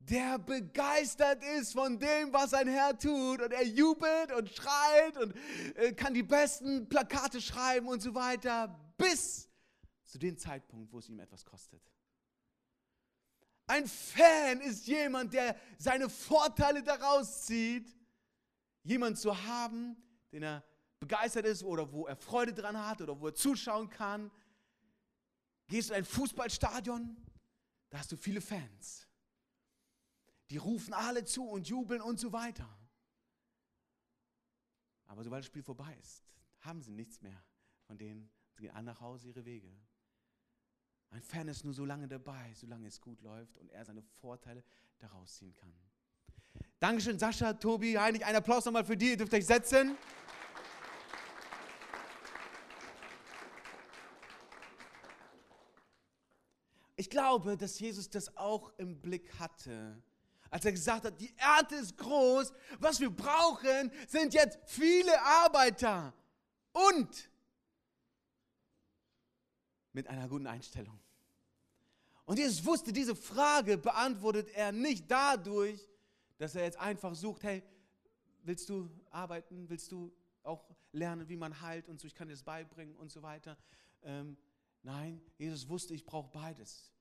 [0.09, 3.41] der begeistert ist von dem, was sein Herr tut.
[3.41, 5.35] Und er jubelt und schreit und
[5.77, 9.49] äh, kann die besten Plakate schreiben und so weiter, bis
[10.05, 11.83] zu dem Zeitpunkt, wo es ihm etwas kostet.
[13.67, 17.97] Ein Fan ist jemand, der seine Vorteile daraus zieht,
[18.83, 19.97] jemand zu haben,
[20.33, 20.63] den er
[21.01, 24.31] begeistert ist oder wo er Freude dran hat oder wo er zuschauen kann.
[25.67, 27.17] Gehst du in ein Fußballstadion,
[27.89, 29.04] da hast du viele Fans.
[30.51, 32.69] Die rufen alle zu und jubeln und so weiter.
[35.07, 36.25] Aber sobald das Spiel vorbei ist,
[36.61, 37.43] haben sie nichts mehr
[37.87, 38.31] von denen.
[38.53, 39.71] Sie gehen alle nach Hause ihre Wege.
[41.11, 44.65] Ein Fan ist nur so lange dabei, solange es gut läuft und er seine Vorteile
[44.99, 45.73] daraus ziehen kann.
[46.81, 48.25] Dankeschön, Sascha, Tobi, Heinrich.
[48.25, 49.11] Ein Applaus nochmal für die.
[49.11, 49.97] Ihr dürft euch setzen.
[56.97, 60.03] Ich glaube, dass Jesus das auch im Blick hatte,
[60.55, 66.15] als er gesagt hat, die Ernte ist groß, was wir brauchen, sind jetzt viele Arbeiter
[66.73, 67.29] und
[69.93, 71.01] mit einer guten Einstellung.
[72.25, 75.89] Und Jesus wusste, diese Frage beantwortet er nicht dadurch,
[76.39, 77.65] dass er jetzt einfach sucht, hey,
[78.45, 80.15] willst du arbeiten, willst du
[80.45, 83.59] auch lernen, wie man heilt und so, ich kann dir das beibringen und so weiter.
[84.05, 84.37] Ähm,
[84.85, 86.93] nein, Jesus wusste, ich brauche beides.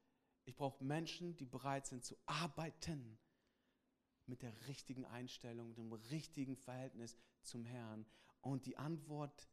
[0.43, 3.19] Ich brauche Menschen, die bereit sind zu arbeiten
[4.25, 8.05] mit der richtigen Einstellung, mit dem richtigen Verhältnis zum Herrn.
[8.41, 9.47] Und die Antwort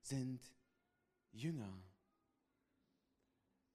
[0.00, 0.42] sind
[1.32, 1.82] Jünger.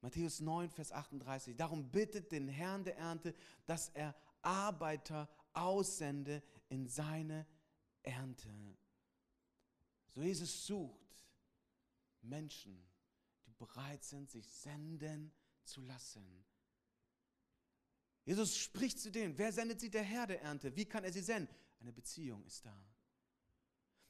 [0.01, 1.55] Matthäus 9, Vers 38.
[1.55, 3.33] Darum bittet den Herrn der Ernte,
[3.65, 7.47] dass er Arbeiter aussende in seine
[8.03, 8.49] Ernte.
[10.11, 11.19] So Jesus sucht
[12.21, 12.87] Menschen,
[13.47, 15.33] die bereit sind, sich senden
[15.63, 16.45] zu lassen.
[18.25, 19.37] Jesus spricht zu denen.
[19.37, 20.75] Wer sendet sie der Herr der Ernte?
[20.75, 21.53] Wie kann er sie senden?
[21.79, 22.75] Eine Beziehung ist da.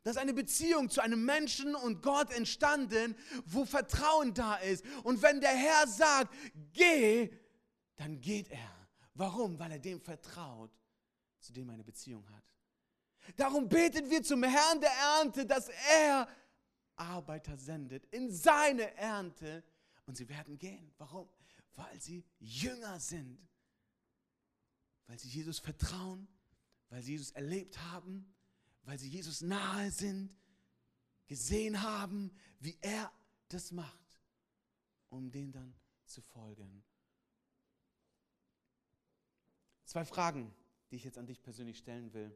[0.04, 4.86] Da ist eine Beziehung zu einem Menschen und Gott entstanden, wo Vertrauen da ist.
[5.04, 6.34] Und wenn der Herr sagt,
[6.74, 7.30] geh,
[7.96, 8.88] dann geht er.
[9.16, 9.60] Warum?
[9.60, 10.72] Weil er dem vertraut,
[11.40, 12.44] zu dem er eine Beziehung hat.
[13.36, 16.28] Darum beten wir zum Herrn der Ernte, dass er
[16.96, 19.64] Arbeiter sendet in seine Ernte
[20.06, 20.94] und sie werden gehen.
[20.98, 21.28] Warum?
[21.74, 23.40] Weil sie Jünger sind
[25.08, 26.28] weil sie Jesus vertrauen,
[26.90, 28.34] weil sie Jesus erlebt haben,
[28.84, 30.36] weil sie Jesus nahe sind,
[31.28, 33.12] gesehen haben, wie er
[33.50, 34.22] das macht,
[35.10, 36.84] um dem dann zu folgen.
[39.86, 40.54] Zwei Fragen,
[40.90, 42.36] die ich jetzt an dich persönlich stellen will.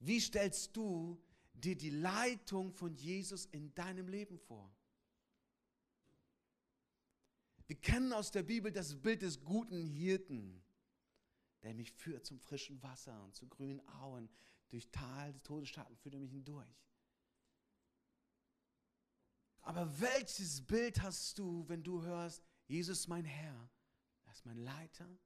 [0.00, 1.22] Wie stellst du
[1.52, 4.74] dir die Leitung von Jesus in deinem Leben vor?
[7.66, 10.59] Wir kennen aus der Bibel das Bild des guten Hirten,
[11.62, 14.28] der mich führt zum frischen Wasser und zu grünen Auen.
[14.68, 16.80] Durch Tal des Todesschatten führt er mich hindurch.
[19.62, 23.70] Aber welches Bild hast du, wenn du hörst, Jesus mein Herr,
[24.24, 25.18] er ist mein Leiter?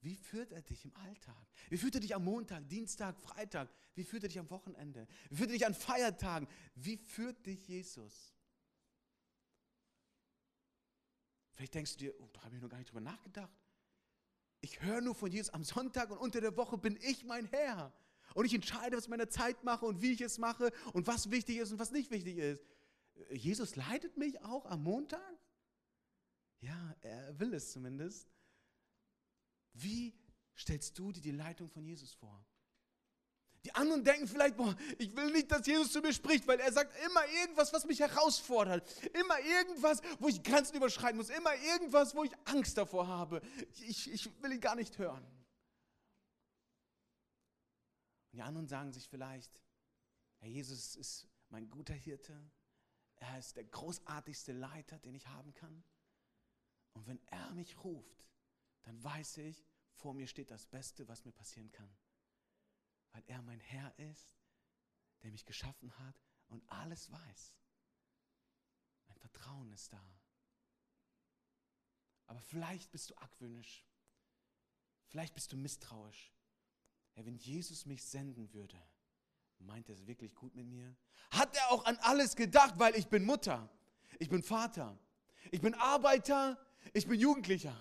[0.00, 1.46] Wie führt er dich im Alltag?
[1.68, 3.68] Wie führt er dich am Montag, Dienstag, Freitag?
[3.94, 5.08] Wie führt er dich am Wochenende?
[5.28, 6.48] Wie führt er dich an Feiertagen?
[6.76, 8.32] Wie führt dich Jesus?
[11.52, 13.52] Vielleicht denkst du dir, oh, da habe ich noch gar nicht drüber nachgedacht.
[14.60, 17.92] Ich höre nur von Jesus am Sonntag und unter der Woche bin ich mein Herr.
[18.34, 21.30] Und ich entscheide, was ich meiner Zeit mache und wie ich es mache und was
[21.30, 22.64] wichtig ist und was nicht wichtig ist.
[23.30, 25.38] Jesus leitet mich auch am Montag?
[26.60, 28.28] Ja, er will es zumindest.
[29.72, 30.14] Wie
[30.56, 32.44] stellst du dir die Leitung von Jesus vor?
[33.68, 36.72] Die anderen denken vielleicht, boah, ich will nicht, dass Jesus zu mir spricht, weil er
[36.72, 38.88] sagt immer irgendwas, was mich herausfordert.
[39.08, 41.28] Immer irgendwas, wo ich Grenzen überschreiten muss.
[41.28, 43.42] Immer irgendwas, wo ich Angst davor habe.
[43.86, 45.22] Ich, ich will ihn gar nicht hören.
[48.32, 49.62] Und die anderen sagen sich vielleicht,
[50.38, 52.50] Herr Jesus ist mein guter Hirte.
[53.16, 55.84] Er ist der großartigste Leiter, den ich haben kann.
[56.94, 58.24] Und wenn er mich ruft,
[58.84, 61.90] dann weiß ich, vor mir steht das Beste, was mir passieren kann
[63.18, 64.38] weil er mein Herr ist,
[65.24, 66.14] der mich geschaffen hat
[66.46, 67.52] und alles weiß.
[69.08, 70.20] Mein Vertrauen ist da.
[72.26, 73.84] Aber vielleicht bist du argwöhnisch.
[75.08, 76.32] Vielleicht bist du misstrauisch.
[77.16, 78.80] Ja, wenn Jesus mich senden würde,
[79.58, 80.94] meint er es wirklich gut mit mir?
[81.32, 83.68] Hat er auch an alles gedacht, weil ich bin Mutter,
[84.20, 84.96] ich bin Vater,
[85.50, 86.56] ich bin Arbeiter,
[86.92, 87.76] ich bin Jugendlicher,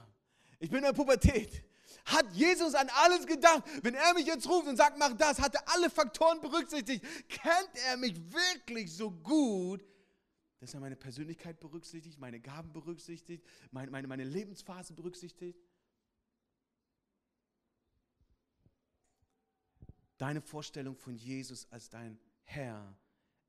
[0.57, 1.63] ich bin in der Pubertät,
[2.05, 3.63] hat Jesus an alles gedacht?
[3.83, 7.05] Wenn er mich jetzt ruft und sagt, mach das, hat er alle Faktoren berücksichtigt.
[7.27, 9.83] Kennt er mich wirklich so gut,
[10.59, 15.59] dass er meine Persönlichkeit berücksichtigt, meine Gaben berücksichtigt, meine, meine, meine Lebensphase berücksichtigt?
[20.17, 22.97] Deine Vorstellung von Jesus als dein Herr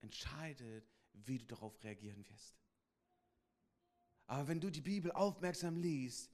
[0.02, 2.58] entscheidet, wie du darauf reagieren wirst.
[4.26, 6.30] Aber wenn du die Bibel aufmerksam liest,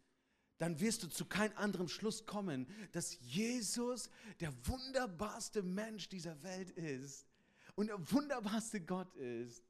[0.58, 4.08] dann wirst du zu keinem anderen Schluss kommen, dass Jesus
[4.40, 7.26] der wunderbarste Mensch dieser Welt ist
[7.74, 9.64] und der wunderbarste Gott ist,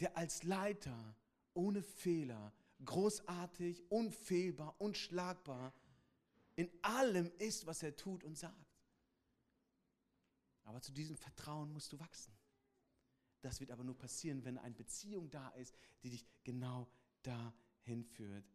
[0.00, 1.16] der als Leiter
[1.54, 2.52] ohne Fehler,
[2.84, 5.72] großartig, unfehlbar, unschlagbar
[6.56, 8.72] in allem ist, was er tut und sagt.
[10.64, 12.32] Aber zu diesem Vertrauen musst du wachsen.
[13.40, 16.88] Das wird aber nur passieren, wenn eine Beziehung da ist, die dich genau
[17.22, 18.48] dahin führt.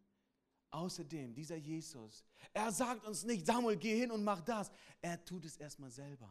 [0.70, 4.70] Außerdem, dieser Jesus, er sagt uns nicht, Samuel, geh hin und mach das.
[5.02, 6.30] Er tut es erstmal selber.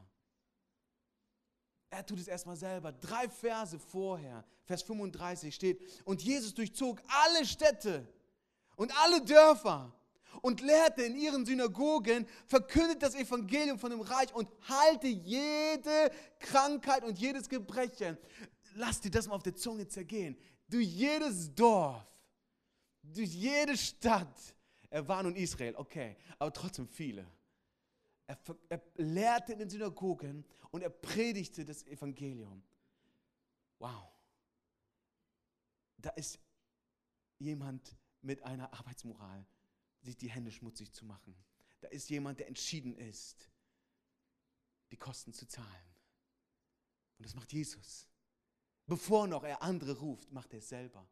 [1.89, 2.93] Er tut es erstmal selber.
[2.93, 8.07] Drei Verse vorher, Vers 35 steht, und Jesus durchzog alle Städte
[8.77, 9.93] und alle Dörfer
[10.43, 17.05] und lehrte in ihren Synagogen, verkündet das Evangelium von dem Reich und halte jede Krankheit
[17.05, 18.19] und jedes Gebrechen.
[18.75, 20.37] Lass dir das mal auf der Zunge zergehen.
[20.69, 22.05] Durch jedes Dorf
[23.15, 24.55] durch jede Stadt.
[24.91, 27.27] Er war nun Israel, okay, aber trotzdem viele.
[28.27, 28.39] Er,
[28.69, 32.63] er lehrte in den Synagogen und er predigte das Evangelium.
[33.79, 34.13] Wow.
[35.99, 36.39] Da ist
[37.39, 39.47] jemand mit einer Arbeitsmoral,
[40.03, 41.35] sich die Hände schmutzig zu machen.
[41.81, 43.51] Da ist jemand, der entschieden ist,
[44.91, 45.95] die Kosten zu zahlen.
[47.19, 48.09] Und das macht Jesus.
[48.87, 51.07] Bevor noch er andere ruft, macht er es selber.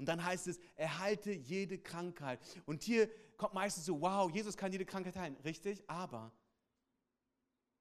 [0.00, 2.40] Und dann heißt es, er heilte jede Krankheit.
[2.64, 5.36] Und hier kommt meistens so, wow, Jesus kann jede Krankheit heilen.
[5.44, 6.32] Richtig, aber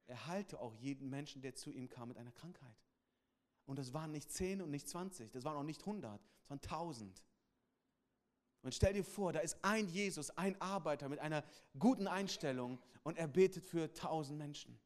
[0.06, 2.76] er heilte auch jeden Menschen, der zu ihm kam mit einer Krankheit.
[3.66, 6.60] Und das waren nicht 10 und nicht 20, das waren auch nicht 100, das waren
[6.62, 7.24] 1000.
[8.64, 11.46] Und stell dir vor, da ist ein Jesus, ein Arbeiter mit einer
[11.78, 14.78] guten Einstellung und er betet für 1000 Menschen.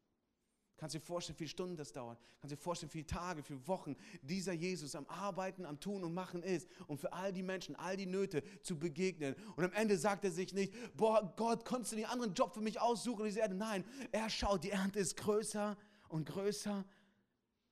[0.78, 2.20] Kannst du dir vorstellen, wie viele Stunden das dauert?
[2.40, 5.80] Kannst du dir vorstellen, wie viele Tage, wie viele Wochen dieser Jesus am Arbeiten, am
[5.80, 9.36] Tun und Machen ist, um für all die Menschen, all die Nöte zu begegnen.
[9.56, 12.62] Und am Ende sagt er sich nicht, boah, Gott, konntest du einen anderen Job für
[12.62, 13.26] mich aussuchen?
[13.26, 13.56] diese Erde?
[13.56, 15.78] Nein, er schaut, die Ernte ist größer
[16.10, 16.86] und größer.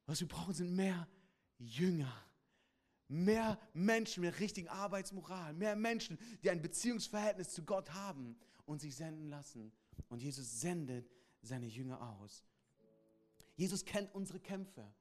[0.06, 1.08] Was wir brauchen, sind mehr
[1.58, 2.14] Jünger.
[3.08, 8.96] Mehr Menschen mit richtigen Arbeitsmoral, mehr Menschen, die ein Beziehungsverhältnis zu Gott haben und sich
[8.96, 9.74] senden lassen.
[10.08, 12.46] Und Jesus sendet seine Jünger aus.
[13.56, 14.94] Jesus kennt unsere Kämpfe.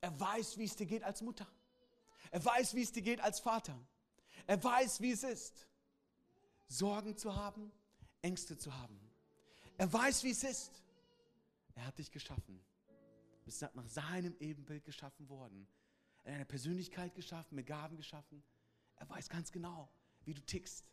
[0.00, 1.46] Er weiß, wie es dir geht als Mutter.
[2.30, 3.78] Er weiß, wie es dir geht als Vater.
[4.46, 5.68] Er weiß, wie es ist,
[6.66, 7.70] Sorgen zu haben,
[8.22, 8.98] Ängste zu haben.
[9.78, 10.82] Er weiß, wie es ist.
[11.74, 12.62] Er hat dich geschaffen.
[13.38, 15.66] Du bist nach seinem Ebenbild geschaffen worden.
[16.24, 18.42] Er hat eine Persönlichkeit geschaffen, mit Gaben geschaffen.
[18.96, 19.88] Er weiß ganz genau,
[20.24, 20.84] wie du tickst.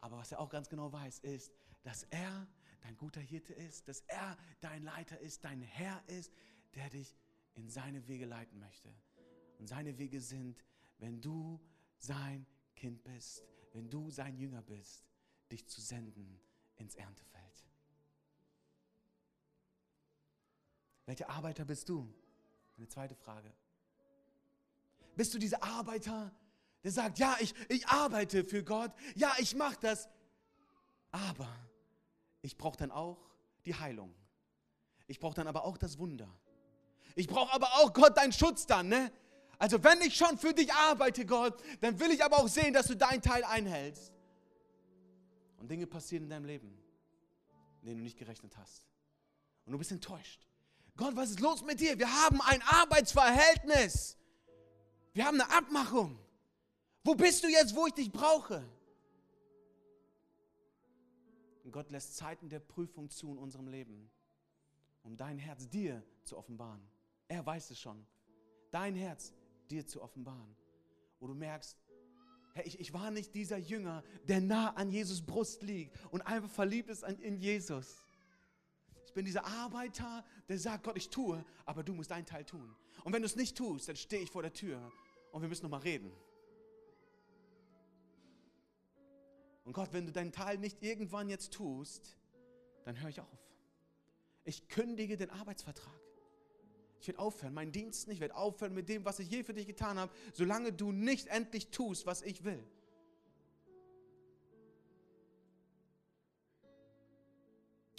[0.00, 1.52] Aber was er auch ganz genau weiß, ist,
[1.82, 2.46] dass er
[2.80, 6.32] dein guter Hirte ist, dass er dein Leiter ist, dein Herr ist,
[6.74, 7.16] der dich
[7.54, 8.92] in seine Wege leiten möchte.
[9.58, 10.64] Und seine Wege sind,
[10.98, 11.60] wenn du
[11.98, 15.04] sein Kind bist, wenn du sein Jünger bist,
[15.50, 16.40] dich zu senden
[16.76, 17.66] ins Erntefeld.
[21.06, 22.12] Welcher Arbeiter bist du?
[22.76, 23.52] Eine zweite Frage.
[25.14, 26.34] Bist du dieser Arbeiter,
[26.82, 30.08] der sagt, ja, ich, ich arbeite für Gott, ja, ich mache das,
[31.10, 31.48] aber
[32.46, 33.18] ich brauche dann auch
[33.64, 34.14] die Heilung.
[35.08, 36.28] Ich brauche dann aber auch das Wunder.
[37.16, 39.12] Ich brauche aber auch Gott deinen Schutz dann, ne?
[39.58, 42.86] Also wenn ich schon für dich arbeite, Gott, dann will ich aber auch sehen, dass
[42.86, 44.12] du deinen Teil einhältst.
[45.56, 46.78] Und Dinge passieren in deinem Leben,
[47.80, 48.86] in denen du nicht gerechnet hast.
[49.64, 50.46] Und du bist enttäuscht.
[50.96, 51.98] Gott, was ist los mit dir?
[51.98, 54.16] Wir haben ein Arbeitsverhältnis.
[55.14, 56.18] Wir haben eine Abmachung.
[57.02, 58.62] Wo bist du jetzt, wo ich dich brauche?
[61.66, 64.08] Und Gott lässt Zeiten der Prüfung zu in unserem Leben,
[65.02, 66.80] um dein Herz dir zu offenbaren.
[67.26, 68.06] Er weiß es schon.
[68.70, 69.32] Dein Herz
[69.68, 70.56] dir zu offenbaren.
[71.18, 71.76] Wo du merkst,
[72.54, 76.50] hey, ich, ich war nicht dieser Jünger, der nah an Jesus Brust liegt und einfach
[76.50, 78.00] verliebt ist an, in Jesus.
[79.04, 82.76] Ich bin dieser Arbeiter, der sagt, Gott, ich tue, aber du musst deinen Teil tun.
[83.02, 84.92] Und wenn du es nicht tust, dann stehe ich vor der Tür
[85.32, 86.12] und wir müssen nochmal reden.
[89.66, 92.16] Und Gott, wenn du deinen Teil nicht irgendwann jetzt tust,
[92.84, 93.50] dann höre ich auf.
[94.44, 96.00] Ich kündige den Arbeitsvertrag.
[97.00, 99.54] Ich werde aufhören, meinen Dienst nicht, ich werde aufhören mit dem, was ich je für
[99.54, 102.64] dich getan habe, solange du nicht endlich tust, was ich will.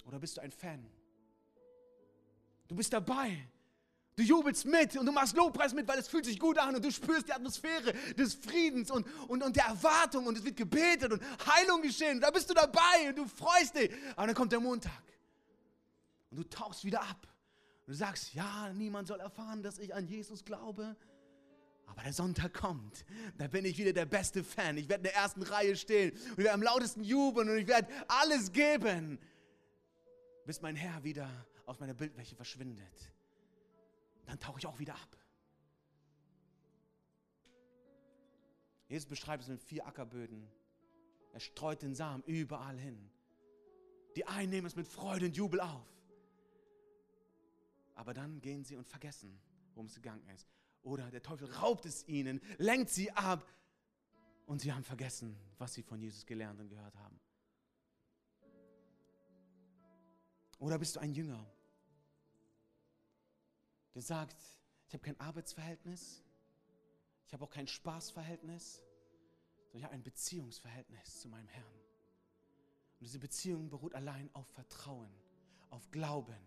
[0.06, 0.90] Oder bist du ein Fan?
[2.66, 3.46] Du bist dabei.
[4.18, 6.84] Du jubelst mit und du machst Lobpreis mit, weil es fühlt sich gut an und
[6.84, 11.12] du spürst die Atmosphäre des Friedens und, und, und der Erwartung und es wird gebetet
[11.12, 12.20] und Heilung geschehen.
[12.20, 13.92] Da bist du dabei und du freust dich.
[14.16, 15.04] Aber dann kommt der Montag
[16.32, 17.28] und du tauchst wieder ab.
[17.86, 20.96] Und du sagst, ja, niemand soll erfahren, dass ich an Jesus glaube.
[21.86, 23.04] Aber der Sonntag kommt,
[23.36, 24.78] da bin ich wieder der beste Fan.
[24.78, 27.68] Ich werde in der ersten Reihe stehen und ich werde am lautesten jubeln und ich
[27.68, 29.20] werde alles geben,
[30.44, 31.30] bis mein Herr wieder
[31.66, 33.12] aus meiner Bildfläche verschwindet.
[34.28, 35.16] Dann tauche ich auch wieder ab.
[38.86, 40.46] Jesus beschreibt es mit vier Ackerböden.
[41.32, 43.10] Er streut den Samen überall hin.
[44.16, 45.86] Die einen nehmen es mit Freude und Jubel auf.
[47.94, 49.40] Aber dann gehen sie und vergessen,
[49.72, 50.46] worum es gegangen ist.
[50.82, 53.50] Oder der Teufel raubt es ihnen, lenkt sie ab
[54.44, 57.18] und sie haben vergessen, was sie von Jesus gelernt und gehört haben.
[60.58, 61.46] Oder bist du ein Jünger,
[63.98, 64.36] der sagt,
[64.86, 66.22] ich habe kein Arbeitsverhältnis,
[67.26, 68.80] ich habe auch kein Spaßverhältnis,
[69.64, 71.64] sondern ich habe ein Beziehungsverhältnis zu meinem Herrn.
[72.92, 75.10] Und diese Beziehung beruht allein auf Vertrauen,
[75.70, 76.38] auf Glauben,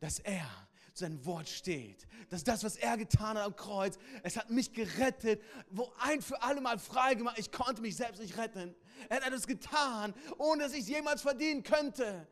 [0.00, 0.46] dass er
[0.92, 2.06] zu seinem Wort steht.
[2.28, 6.42] Dass das, was er getan hat am Kreuz, es hat mich gerettet, wo ein für
[6.42, 7.38] alle Mal frei gemacht.
[7.38, 8.74] Ich konnte mich selbst nicht retten.
[9.08, 12.28] Er hat es getan, ohne dass ich es jemals verdienen könnte.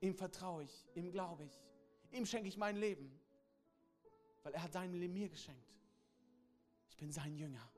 [0.00, 1.52] Ihm vertraue ich, ihm glaube ich,
[2.10, 3.20] ihm schenke ich mein Leben,
[4.44, 5.74] weil er hat sein Leben mir geschenkt.
[6.88, 7.68] Ich bin sein Jünger.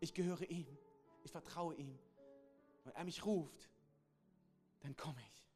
[0.00, 0.66] Ich gehöre ihm.
[1.24, 1.98] Ich vertraue ihm.
[2.84, 3.70] Wenn er mich ruft,
[4.80, 5.48] dann komme ich.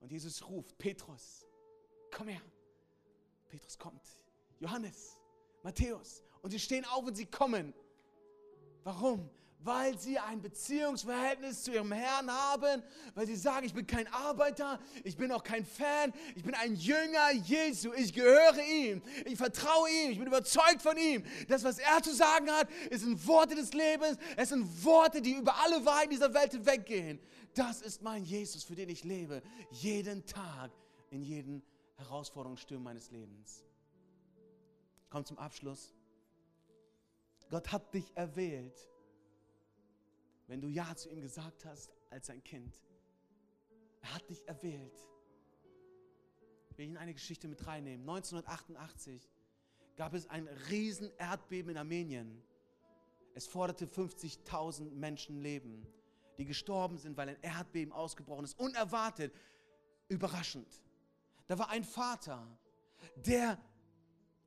[0.00, 1.46] Und Jesus ruft, Petrus,
[2.10, 2.42] komm her.
[3.50, 4.02] Petrus kommt.
[4.58, 5.18] Johannes,
[5.62, 6.22] Matthäus.
[6.40, 7.74] Und sie stehen auf und sie kommen.
[8.82, 9.28] Warum?
[9.64, 12.82] Weil sie ein Beziehungsverhältnis zu ihrem Herrn haben,
[13.14, 16.74] weil sie sagen, ich bin kein Arbeiter, ich bin auch kein Fan, ich bin ein
[16.74, 21.24] Jünger Jesu, ich gehöre ihm, ich vertraue ihm, ich bin überzeugt von ihm.
[21.46, 25.54] Das, was er zu sagen hat, sind Worte des Lebens, es sind Worte, die über
[25.62, 27.20] alle Wahrheiten dieser Welt hinweggehen.
[27.54, 30.72] Das ist mein Jesus, für den ich lebe, jeden Tag,
[31.10, 31.62] in jeden
[31.96, 33.64] Herausforderungen, Stürmen meines Lebens.
[35.10, 35.94] Kommt zum Abschluss.
[37.50, 38.88] Gott hat dich erwählt,
[40.52, 42.82] wenn du Ja zu ihm gesagt hast als sein Kind.
[44.02, 44.92] Er hat dich erwählt.
[46.68, 48.06] Ich will Ihnen eine Geschichte mit reinnehmen.
[48.06, 49.30] 1988
[49.96, 52.42] gab es ein riesen Erdbeben in Armenien.
[53.32, 55.86] Es forderte 50.000 Menschenleben,
[56.36, 58.60] die gestorben sind, weil ein Erdbeben ausgebrochen ist.
[58.60, 59.32] Unerwartet,
[60.08, 60.82] überraschend.
[61.46, 62.46] Da war ein Vater,
[63.16, 63.58] der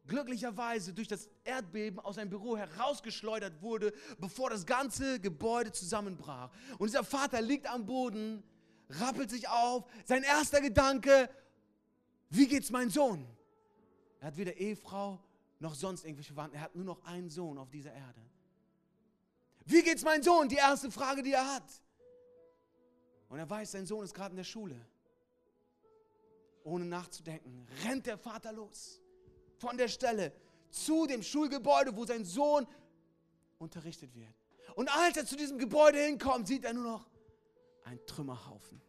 [0.08, 6.52] glücklicherweise durch das Erdbeben aus seinem Büro herausgeschleudert wurde, bevor das ganze Gebäude zusammenbrach.
[6.78, 8.44] Und dieser Vater liegt am Boden,
[8.90, 9.86] rappelt sich auf.
[10.06, 11.30] Sein erster Gedanke,
[12.30, 13.28] wie geht's mein Sohn?
[14.20, 15.20] Er hat weder Ehefrau
[15.60, 16.58] noch sonst irgendwelche Verwandten.
[16.58, 18.22] Er hat nur noch einen Sohn auf dieser Erde.
[19.66, 20.48] Wie geht's mein Sohn?
[20.48, 21.82] Die erste Frage, die er hat.
[23.30, 24.80] Und er weiß, sein Sohn ist gerade in der Schule.
[26.64, 29.02] Ohne nachzudenken, rennt der Vater los.
[29.66, 30.32] Von der Stelle
[30.70, 32.68] zu dem Schulgebäude, wo sein Sohn
[33.58, 34.36] unterrichtet wird.
[34.76, 37.10] Und als er zu diesem Gebäude hinkommt, sieht er nur noch
[37.84, 38.80] einen Trümmerhaufen.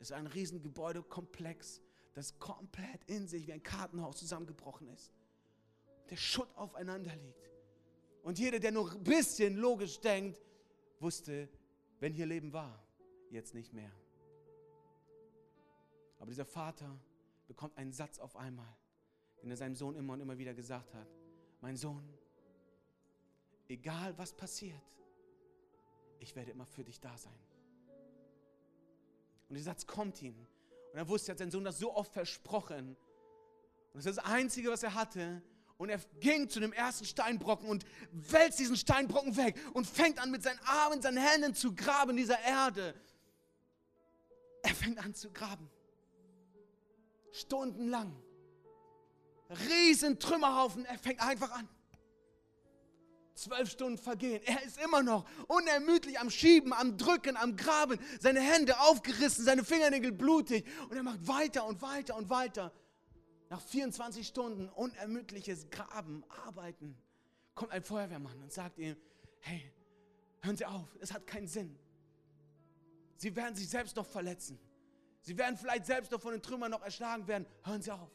[0.00, 1.82] Es ist ein riesen Gebäudekomplex,
[2.14, 5.12] das komplett in sich wie ein Kartenhaus zusammengebrochen ist.
[6.08, 7.50] Der Schutt aufeinander liegt.
[8.22, 10.40] Und jeder, der nur ein bisschen logisch denkt,
[11.00, 11.50] wusste,
[12.00, 12.82] wenn hier Leben war,
[13.28, 13.92] jetzt nicht mehr.
[16.18, 16.98] Aber dieser Vater
[17.46, 18.74] bekommt einen Satz auf einmal,
[19.46, 21.06] den er seinem Sohn immer und immer wieder gesagt hat.
[21.60, 22.02] Mein Sohn,
[23.68, 24.82] egal was passiert,
[26.18, 27.38] ich werde immer für dich da sein.
[29.48, 30.34] Und dieser Satz kommt ihm.
[30.90, 32.96] Und er wusste, er hat sein Sohn das so oft versprochen.
[33.92, 35.40] Und das ist das Einzige, was er hatte.
[35.78, 40.32] Und er ging zu dem ersten Steinbrocken und wälzt diesen Steinbrocken weg und fängt an,
[40.32, 43.00] mit seinen Armen, seinen Händen zu graben in dieser Erde.
[44.64, 45.70] Er fängt an zu graben.
[47.30, 48.25] Stundenlang.
[49.50, 50.84] Riesen Trümmerhaufen.
[50.84, 51.68] Er fängt einfach an.
[53.34, 54.42] Zwölf Stunden vergehen.
[54.44, 57.98] Er ist immer noch unermüdlich am Schieben, am Drücken, am Graben.
[58.18, 60.66] Seine Hände aufgerissen, seine Fingernägel blutig.
[60.88, 62.72] Und er macht weiter und weiter und weiter.
[63.50, 66.96] Nach 24 Stunden unermüdliches Graben, Arbeiten,
[67.54, 68.96] kommt ein Feuerwehrmann und sagt ihm,
[69.40, 69.72] hey,
[70.40, 71.78] hören Sie auf, es hat keinen Sinn.
[73.16, 74.58] Sie werden sich selbst noch verletzen.
[75.20, 77.46] Sie werden vielleicht selbst noch von den Trümmern noch erschlagen werden.
[77.64, 78.10] Hören Sie auf.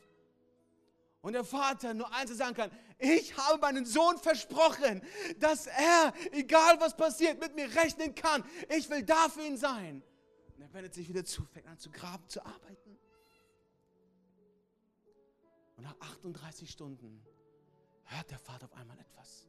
[1.22, 5.02] Und der Vater nur eins sagen kann, ich habe meinen Sohn versprochen,
[5.38, 8.44] dass er, egal was passiert, mit mir rechnen kann.
[8.70, 10.04] Ich will da für ihn sein.
[10.56, 12.98] Und er wendet sich wieder zu, fängt an zu graben, zu arbeiten.
[15.78, 17.24] Und nach 38 Stunden
[18.06, 19.48] hört der Vater auf einmal etwas.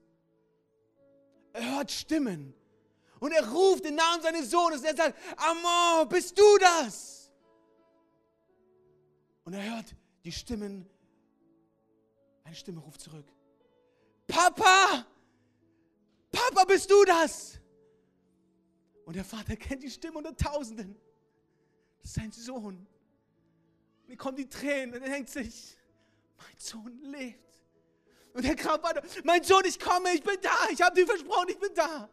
[1.54, 2.54] Er hört Stimmen.
[3.18, 7.30] Und er ruft den Namen seines Sohnes und er sagt, Amor, bist du das?
[9.44, 9.94] Und er hört
[10.24, 10.88] die Stimmen
[12.44, 13.26] eine Stimme ruft zurück.
[14.26, 15.06] Papa!
[16.30, 17.58] Papa, bist du das?
[19.04, 20.96] Und der Vater kennt die Stimme unter Tausenden.
[22.00, 22.86] Das ist sein Sohn.
[24.06, 25.76] Hier kommen die Tränen und er denkt sich,
[26.36, 27.60] mein Sohn lebt.
[28.34, 31.48] Und er kam weiter, mein Sohn, ich komme, ich bin da, ich habe dir versprochen,
[31.50, 32.08] ich bin da.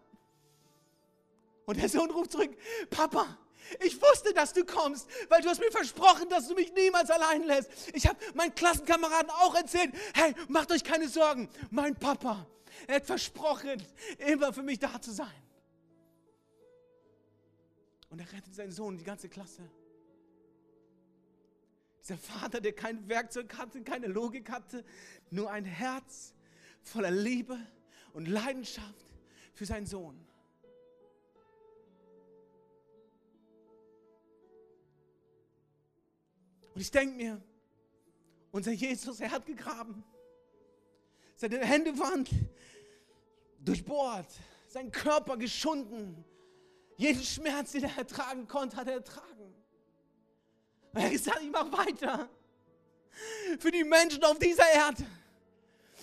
[1.65, 2.57] Und der Sohn ruft zurück,
[2.89, 3.37] Papa,
[3.79, 7.43] ich wusste, dass du kommst, weil du hast mir versprochen, dass du mich niemals allein
[7.43, 7.69] lässt.
[7.93, 12.47] Ich habe meinen Klassenkameraden auch erzählt, hey, macht euch keine Sorgen, mein Papa,
[12.87, 13.81] er hat versprochen,
[14.17, 15.27] immer für mich da zu sein.
[18.09, 19.69] Und er rettet seinen Sohn, die ganze Klasse.
[22.01, 24.83] Dieser Vater, der kein Werkzeug hatte, keine Logik hatte,
[25.29, 26.33] nur ein Herz
[26.81, 27.59] voller Liebe
[28.13, 29.05] und Leidenschaft
[29.53, 30.28] für seinen Sohn.
[36.79, 37.41] Und ich denke mir,
[38.51, 40.01] unser Jesus, er hat gegraben.
[41.35, 42.25] Seine Hände waren
[43.59, 44.31] durchbohrt,
[44.69, 46.23] sein Körper geschunden.
[46.95, 49.53] Jeden Schmerz, den er ertragen konnte, hat er ertragen.
[50.93, 52.29] Und er hat gesagt, ich mache weiter.
[53.59, 55.05] Für die Menschen auf dieser Erde.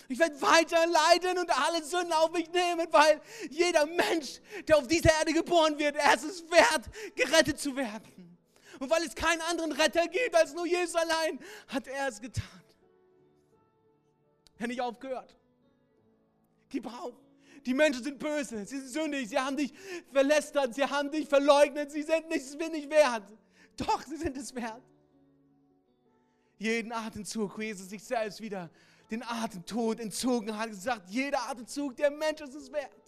[0.07, 3.19] Ich werde weiter leiden und alle Sünden auf mich nehmen, weil
[3.49, 8.26] jeder Mensch, der auf dieser Erde geboren wird, er ist es wert, gerettet zu werden.
[8.79, 12.63] Und weil es keinen anderen Retter gibt als nur Jesus allein, hat er es getan.
[14.57, 15.35] Er hat nicht aufgehört.
[16.69, 17.13] Gib auf.
[17.65, 19.73] Die Menschen sind böse, sie sind sündig, sie haben dich
[20.11, 23.23] verlästert, sie haben dich verleugnet, sie sind nichts nicht wert.
[23.75, 24.81] Doch, sie sind es wert.
[26.57, 28.69] Jeden Atemzug, wo Jesus sich selbst wieder
[29.11, 33.06] den Atemtod entzogen hat, gesagt, jeder Atemzug, der Mensch ist es wert.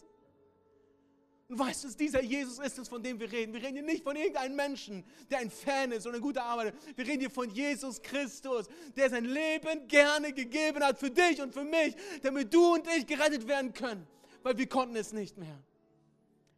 [1.50, 3.52] Und weißt du, dieser Jesus ist es, von dem wir reden.
[3.52, 6.76] Wir reden hier nicht von irgendeinem Menschen, der ein Fan ist und eine gute Arbeit.
[6.96, 11.52] Wir reden hier von Jesus Christus, der sein Leben gerne gegeben hat für dich und
[11.52, 14.08] für mich, damit du und ich gerettet werden können,
[14.44, 15.60] weil wir konnten es nicht mehr.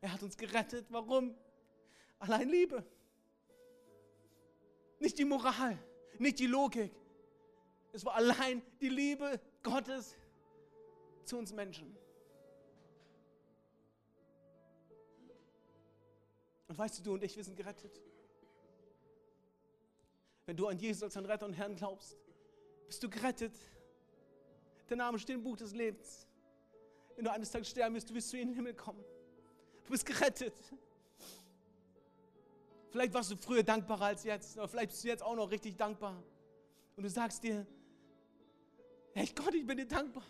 [0.02, 0.86] Er hat uns gerettet.
[0.90, 1.36] Warum?
[2.20, 2.84] Allein Liebe.
[5.00, 5.78] Nicht die Moral,
[6.20, 6.92] nicht die Logik.
[7.94, 10.18] Es war allein die Liebe Gottes
[11.24, 11.96] zu uns Menschen.
[16.72, 18.02] Und weißt du, du und ich, wir sind gerettet.
[20.46, 22.16] Wenn du an Jesus als deinen Retter und Herrn glaubst,
[22.88, 23.52] bist du gerettet.
[24.90, 26.30] Der Name steht im Buch des Lebens.
[27.18, 29.04] Wenn du eines Tages sterben wirst, du wirst zu ihm in den Himmel kommen.
[29.84, 30.54] Du bist gerettet.
[32.90, 35.76] Vielleicht warst du früher dankbarer als jetzt, aber vielleicht bist du jetzt auch noch richtig
[35.76, 36.24] dankbar.
[36.96, 37.68] Und du sagst dir,
[39.14, 40.24] hey Gott, ich bin dir dankbar.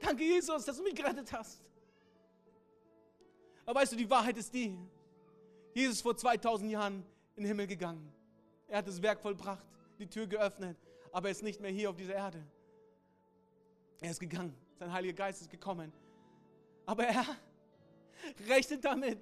[0.00, 1.62] Danke, Jesus, dass du mich gerettet hast.
[3.66, 4.78] Aber weißt du, die Wahrheit ist die,
[5.76, 7.04] Jesus vor 2000 Jahren
[7.36, 8.10] in den Himmel gegangen.
[8.66, 9.66] Er hat das Werk vollbracht,
[9.98, 10.78] die Tür geöffnet,
[11.12, 12.42] aber er ist nicht mehr hier auf dieser Erde.
[14.00, 15.92] Er ist gegangen, sein Heiliger Geist ist gekommen.
[16.86, 17.26] Aber er
[18.48, 19.18] rechnet damit,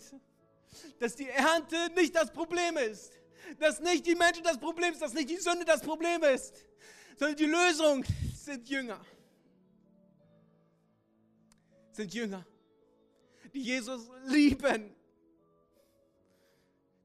[1.00, 3.20] dass die Ernte nicht das Problem ist,
[3.58, 6.64] dass nicht die Menschen das Problem ist, dass nicht die Sünde das Problem ist,
[7.16, 9.04] sondern die Lösung sind Jünger.
[11.90, 12.46] Sind Jünger,
[13.52, 14.94] die Jesus lieben.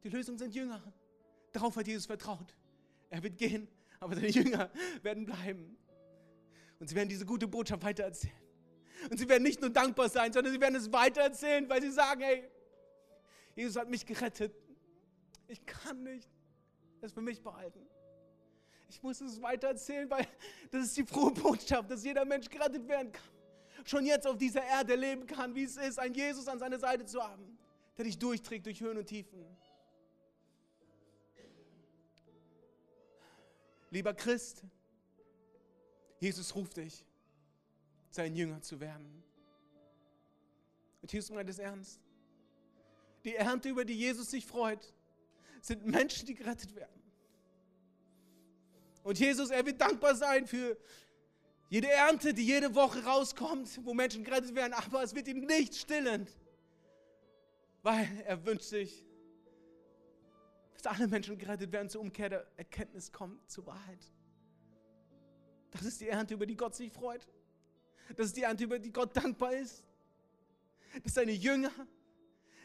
[0.03, 0.81] Die Lösung sind Jünger.
[1.51, 2.55] Darauf hat Jesus vertraut.
[3.09, 3.67] Er wird gehen,
[3.99, 4.71] aber seine Jünger
[5.01, 5.77] werden bleiben.
[6.79, 8.35] Und sie werden diese gute Botschaft weitererzählen.
[9.09, 12.21] Und sie werden nicht nur dankbar sein, sondern sie werden es weitererzählen, weil sie sagen,
[12.21, 12.49] hey,
[13.55, 14.53] Jesus hat mich gerettet.
[15.47, 16.29] Ich kann nicht
[17.01, 17.79] das für mich behalten.
[18.87, 20.27] Ich muss es weitererzählen, weil
[20.71, 23.23] das ist die frohe Botschaft, dass jeder Mensch gerettet werden kann.
[23.85, 27.05] Schon jetzt auf dieser Erde leben kann, wie es ist, einen Jesus an seiner Seite
[27.05, 27.57] zu haben,
[27.97, 29.45] der dich durchträgt durch Höhen und Tiefen.
[33.91, 34.63] Lieber Christ,
[36.19, 37.05] Jesus ruft dich,
[38.09, 39.23] sein Jünger zu werden.
[41.01, 41.99] Und Jesus meint es ernst.
[43.23, 44.93] Die Ernte, über die Jesus sich freut,
[45.61, 47.01] sind Menschen, die gerettet werden.
[49.03, 50.77] Und Jesus, er wird dankbar sein für
[51.69, 55.75] jede Ernte, die jede Woche rauskommt, wo Menschen gerettet werden, aber es wird ihm nicht
[55.75, 56.27] stillen,
[57.81, 59.05] weil er wünscht sich,
[60.81, 64.11] dass alle Menschen gerettet werden, zur Umkehr der Erkenntnis kommen, zur Wahrheit.
[65.71, 67.27] Das ist die Ernte, über die Gott sich freut.
[68.15, 69.83] Das ist die Ernte, über die Gott dankbar ist.
[71.03, 71.71] Dass seine Jünger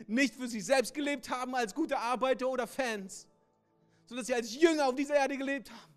[0.06, 3.26] nicht für sich selbst gelebt haben als gute Arbeiter oder Fans,
[4.06, 5.94] sondern dass sie als Jünger auf dieser Erde gelebt haben,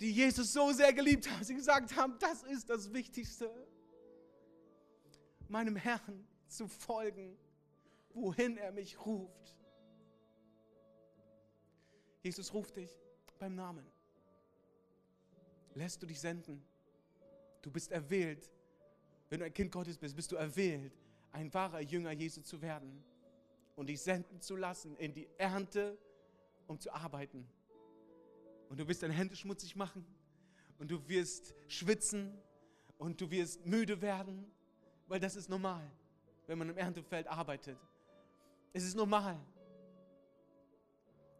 [0.00, 3.50] die Jesus so sehr geliebt haben, sie gesagt haben, das ist das Wichtigste,
[5.48, 7.36] meinem Herrn zu folgen,
[8.12, 9.56] wohin er mich ruft.
[12.24, 12.90] Jesus ruft dich
[13.38, 13.84] beim Namen.
[15.74, 16.64] Lässt du dich senden?
[17.60, 18.50] Du bist erwählt.
[19.28, 20.98] Wenn du ein Kind Gottes bist, bist du erwählt,
[21.32, 23.04] ein wahrer Jünger Jesu zu werden
[23.76, 25.98] und dich senden zu lassen in die Ernte,
[26.66, 27.46] um zu arbeiten.
[28.70, 30.06] Und du wirst deine Hände schmutzig machen
[30.78, 32.40] und du wirst schwitzen
[32.96, 34.50] und du wirst müde werden,
[35.08, 35.90] weil das ist normal,
[36.46, 37.76] wenn man im Erntefeld arbeitet.
[38.72, 39.38] Es ist normal,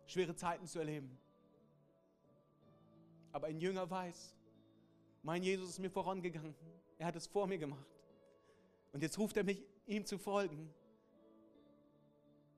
[0.06, 1.18] schwere Zeiten zu erleben.
[3.32, 4.36] Aber ein Jünger weiß,
[5.22, 6.54] mein Jesus ist mir vorangegangen.
[6.98, 7.86] Er hat es vor mir gemacht.
[8.92, 10.72] Und jetzt ruft er mich, ihm zu folgen.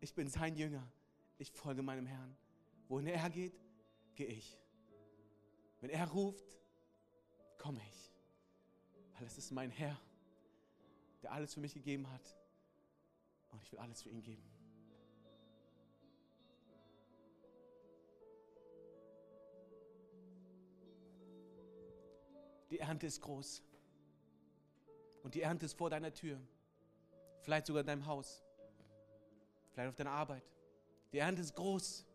[0.01, 0.87] Ich bin sein Jünger.
[1.39, 2.37] Ich folge meinem Herrn.
[2.89, 3.59] Wohin er geht,
[4.15, 4.59] gehe ich.
[5.81, 6.59] Wenn er ruft,
[7.59, 8.13] komme ich.
[9.15, 9.99] Weil es ist mein Herr,
[11.23, 12.37] der alles für mich gegeben hat.
[13.51, 14.56] Und ich will alles für ihn geben.
[22.71, 23.63] Die Ernte ist groß.
[25.23, 26.41] Und die Ernte ist vor deiner Tür.
[27.43, 28.45] Vielleicht sogar in deinem Haus.
[29.73, 30.43] Vielleicht auf deiner Arbeit.
[31.13, 32.07] Die Ernte ist groß.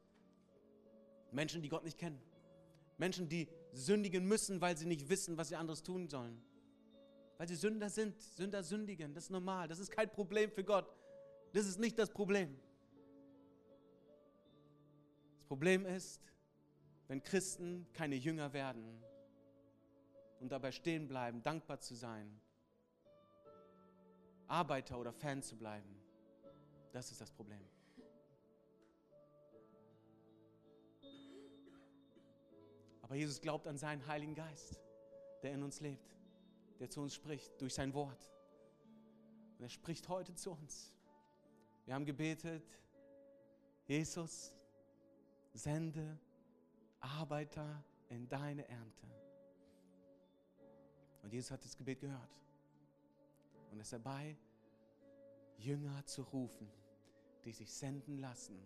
[1.32, 2.22] Menschen, die Gott nicht kennen.
[2.98, 6.42] Menschen, die sündigen müssen, weil sie nicht wissen, was sie anderes tun sollen.
[7.38, 8.20] Weil sie Sünder sind.
[8.22, 9.14] Sünder sündigen.
[9.14, 9.68] Das ist normal.
[9.68, 10.94] Das ist kein Problem für Gott.
[11.54, 12.60] Das ist nicht das Problem.
[15.38, 16.22] Das Problem ist,
[17.08, 19.04] wenn Christen keine Jünger werden
[20.42, 22.42] und dabei stehen bleiben, dankbar zu sein,
[24.48, 25.96] Arbeiter oder Fan zu bleiben.
[26.92, 27.64] Das ist das Problem.
[33.04, 34.82] Aber Jesus glaubt an seinen Heiligen Geist,
[35.44, 36.18] der in uns lebt,
[36.80, 38.34] der zu uns spricht durch sein Wort.
[39.58, 40.94] Und er spricht heute zu uns.
[41.86, 42.66] Wir haben gebetet,
[43.86, 44.56] Jesus,
[45.54, 46.20] sende
[47.00, 49.08] Arbeiter in deine Ernte.
[51.22, 52.30] Und Jesus hat das Gebet gehört
[53.72, 54.38] und ist dabei,
[55.58, 56.68] Jünger zu rufen,
[57.46, 58.60] die sich senden lassen,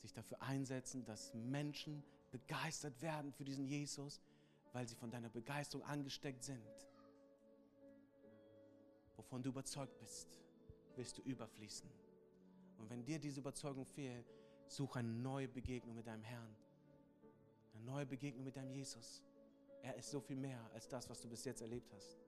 [0.00, 4.20] sich dafür einsetzen, dass Menschen begeistert werden für diesen Jesus,
[4.72, 6.62] weil sie von deiner Begeisterung angesteckt sind.
[9.16, 10.28] Wovon du überzeugt bist,
[10.96, 11.88] wirst du überfließen.
[12.78, 14.26] Und wenn dir diese Überzeugung fehlt,
[14.68, 16.56] such eine neue Begegnung mit deinem Herrn.
[17.74, 19.22] Eine neue Begegnung mit deinem Jesus.
[19.86, 22.18] Er ist so viel mehr als das, was du bis jetzt erlebt hast.